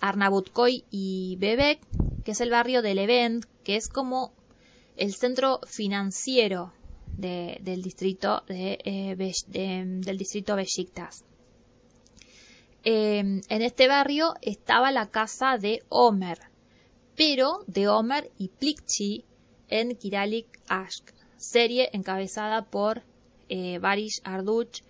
Arnavutkoy 0.00 0.84
y 0.90 1.36
Bebek, 1.38 1.80
que 2.24 2.32
es 2.32 2.40
el 2.40 2.50
barrio 2.50 2.82
de 2.82 2.94
Levent, 2.94 3.44
que 3.64 3.76
es 3.76 3.88
como 3.88 4.32
el 4.96 5.14
centro 5.14 5.60
financiero 5.66 6.72
del 7.16 7.82
distrito 7.82 8.42
de, 8.46 8.78
eh, 8.84 9.16
del 9.16 10.18
distrito. 10.18 10.56
Em, 12.84 13.40
en 13.48 13.62
este 13.62 13.88
barrio 13.88 14.34
estaba 14.40 14.92
la 14.92 15.10
casa 15.10 15.58
de 15.58 15.82
Omer, 15.88 16.38
pero 17.16 17.64
de 17.66 17.88
Omer 17.88 18.30
y 18.38 18.48
Plikchi 18.48 19.24
en 19.68 19.96
Kiralik 19.96 20.46
Ashk, 20.68 21.12
serie 21.36 21.90
encabezada 21.92 22.64
por 22.64 23.02
eh, 23.48 23.78
Barish 23.78 24.20
Arduch 24.24 24.82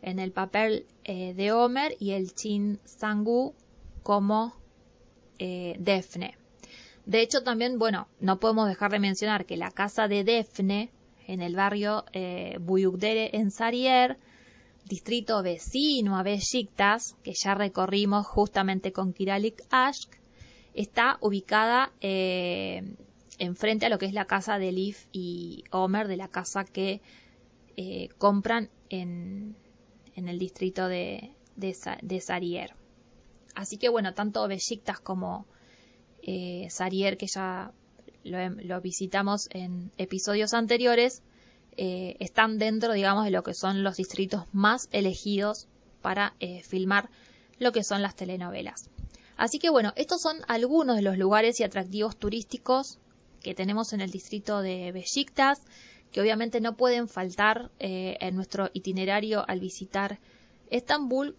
en 0.00 0.18
el 0.18 0.32
papel 0.32 0.86
eh, 1.04 1.34
de 1.34 1.52
Omer 1.52 1.96
y 1.98 2.12
el 2.12 2.34
Chin 2.34 2.80
Sangu 2.84 3.54
como 4.02 4.54
Defne. 5.38 6.36
De 7.06 7.20
hecho, 7.20 7.42
también, 7.42 7.78
bueno, 7.78 8.08
no 8.18 8.40
podemos 8.40 8.66
dejar 8.66 8.90
de 8.90 8.98
mencionar 8.98 9.44
que 9.44 9.58
la 9.58 9.70
casa 9.70 10.08
de 10.08 10.24
Defne 10.24 10.90
en 11.26 11.40
el 11.40 11.56
barrio 11.56 12.04
eh, 12.12 12.56
Buyukdere 12.60 13.36
en 13.36 13.50
Sarier, 13.50 14.18
distrito 14.86 15.42
vecino 15.42 16.18
a 16.18 16.22
Besiktas, 16.22 17.16
que 17.22 17.32
ya 17.34 17.54
recorrimos 17.54 18.26
justamente 18.26 18.92
con 18.92 19.12
Kiralik 19.12 19.62
Ashk, 19.70 20.18
está 20.74 21.18
ubicada 21.20 21.92
eh, 22.00 22.82
enfrente 23.38 23.86
a 23.86 23.88
lo 23.88 23.98
que 23.98 24.06
es 24.06 24.12
la 24.12 24.26
casa 24.26 24.58
de 24.58 24.72
Leaf 24.72 25.06
y 25.12 25.64
Omer, 25.70 26.08
de 26.08 26.16
la 26.16 26.28
casa 26.28 26.64
que 26.64 27.00
eh, 27.76 28.08
compran 28.18 28.70
en, 28.90 29.56
en, 30.14 30.28
el 30.28 30.38
distrito 30.38 30.88
de, 30.88 31.30
de, 31.56 32.20
Sarier. 32.20 32.74
Así 33.54 33.76
que 33.76 33.88
bueno, 33.88 34.14
tanto 34.14 34.46
Besiktas 34.48 35.00
como 35.00 35.46
eh, 36.22 36.68
Sarier, 36.70 37.16
que 37.16 37.26
ya 37.26 37.72
lo, 38.24 38.80
visitamos 38.80 39.48
en 39.50 39.90
episodios 39.98 40.54
anteriores, 40.54 41.22
eh, 41.76 42.16
están 42.20 42.58
dentro, 42.58 42.92
digamos, 42.92 43.24
de 43.24 43.30
lo 43.30 43.42
que 43.42 43.54
son 43.54 43.82
los 43.82 43.96
distritos 43.96 44.44
más 44.52 44.88
elegidos 44.92 45.66
para 46.02 46.34
eh, 46.40 46.62
filmar 46.62 47.10
lo 47.58 47.72
que 47.72 47.84
son 47.84 48.02
las 48.02 48.14
telenovelas. 48.14 48.88
Así 49.36 49.58
que 49.58 49.70
bueno, 49.70 49.92
estos 49.96 50.20
son 50.20 50.38
algunos 50.46 50.96
de 50.96 51.02
los 51.02 51.18
lugares 51.18 51.58
y 51.60 51.64
atractivos 51.64 52.16
turísticos 52.16 52.98
que 53.42 53.54
tenemos 53.54 53.92
en 53.92 54.00
el 54.00 54.10
distrito 54.10 54.62
de 54.62 54.92
Besiktas, 54.92 55.60
que 56.14 56.20
obviamente 56.20 56.60
no 56.60 56.76
pueden 56.76 57.08
faltar 57.08 57.72
eh, 57.80 58.16
en 58.20 58.36
nuestro 58.36 58.70
itinerario 58.72 59.44
al 59.48 59.58
visitar 59.58 60.20
Estambul, 60.70 61.36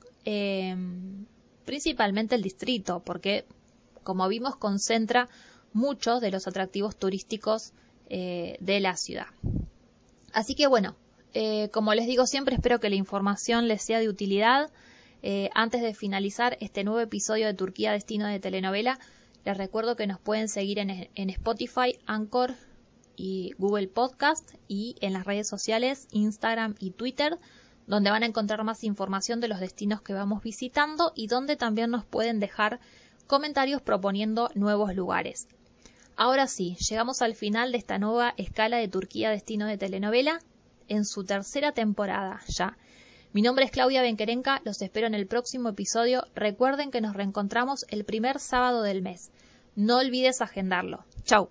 principalmente 1.63 2.35
el 2.35 2.41
distrito, 2.41 2.99
porque 2.99 3.45
como 4.03 4.27
vimos 4.27 4.57
concentra 4.57 5.29
muchos 5.71 6.19
de 6.19 6.29
los 6.29 6.45
atractivos 6.45 6.97
turísticos 6.97 7.71
eh, 8.09 8.57
de 8.59 8.81
la 8.81 8.97
ciudad. 8.97 9.27
Así 10.33 10.55
que 10.55 10.67
bueno, 10.67 10.97
eh, 11.33 11.69
como 11.69 11.93
les 11.93 12.05
digo 12.05 12.27
siempre, 12.27 12.55
espero 12.55 12.81
que 12.81 12.89
la 12.89 12.95
información 12.95 13.69
les 13.69 13.81
sea 13.81 13.99
de 13.99 14.09
utilidad. 14.09 14.69
Antes 15.55 15.81
de 15.81 15.95
finalizar 15.95 16.55
este 16.59 16.83
nuevo 16.83 16.99
episodio 16.99 17.47
de 17.47 17.55
Turquía 17.55 17.93
Destino 17.93 18.27
de 18.27 18.39
Telenovela, 18.39 18.99
les 19.43 19.57
recuerdo 19.57 19.95
que 19.95 20.05
nos 20.05 20.19
pueden 20.19 20.49
seguir 20.49 20.77
en, 20.77 21.09
en 21.15 21.29
Spotify, 21.31 21.97
Anchor 22.05 22.53
y 23.15 23.53
Google 23.57 23.87
Podcast 23.87 24.53
y 24.67 24.95
en 25.01 25.13
las 25.13 25.25
redes 25.25 25.47
sociales 25.47 26.07
Instagram 26.11 26.75
y 26.79 26.91
Twitter 26.91 27.39
donde 27.87 28.09
van 28.09 28.23
a 28.23 28.25
encontrar 28.25 28.63
más 28.63 28.83
información 28.83 29.39
de 29.41 29.47
los 29.47 29.59
destinos 29.59 30.01
que 30.01 30.13
vamos 30.13 30.41
visitando 30.41 31.11
y 31.15 31.27
donde 31.27 31.55
también 31.55 31.91
nos 31.91 32.05
pueden 32.05 32.39
dejar 32.39 32.79
comentarios 33.27 33.81
proponiendo 33.81 34.49
nuevos 34.55 34.95
lugares. 34.95 35.47
Ahora 36.15 36.47
sí, 36.47 36.77
llegamos 36.89 37.21
al 37.21 37.35
final 37.35 37.71
de 37.71 37.77
esta 37.77 37.97
nueva 37.99 38.33
escala 38.37 38.77
de 38.77 38.87
Turquía 38.87 39.29
Destino 39.29 39.67
de 39.67 39.77
Telenovela 39.77 40.39
en 40.87 41.05
su 41.05 41.25
tercera 41.25 41.73
temporada 41.73 42.41
ya. 42.47 42.77
Mi 43.33 43.41
nombre 43.41 43.65
es 43.65 43.71
Claudia 43.71 44.01
Benquerenca, 44.01 44.61
los 44.63 44.81
espero 44.81 45.07
en 45.07 45.13
el 45.13 45.27
próximo 45.27 45.69
episodio. 45.69 46.25
Recuerden 46.35 46.89
que 46.89 47.01
nos 47.01 47.15
reencontramos 47.15 47.85
el 47.89 48.05
primer 48.05 48.39
sábado 48.39 48.81
del 48.81 49.01
mes. 49.01 49.29
No 49.75 49.97
olvides 49.97 50.41
agendarlo. 50.41 51.03
Chau. 51.25 51.49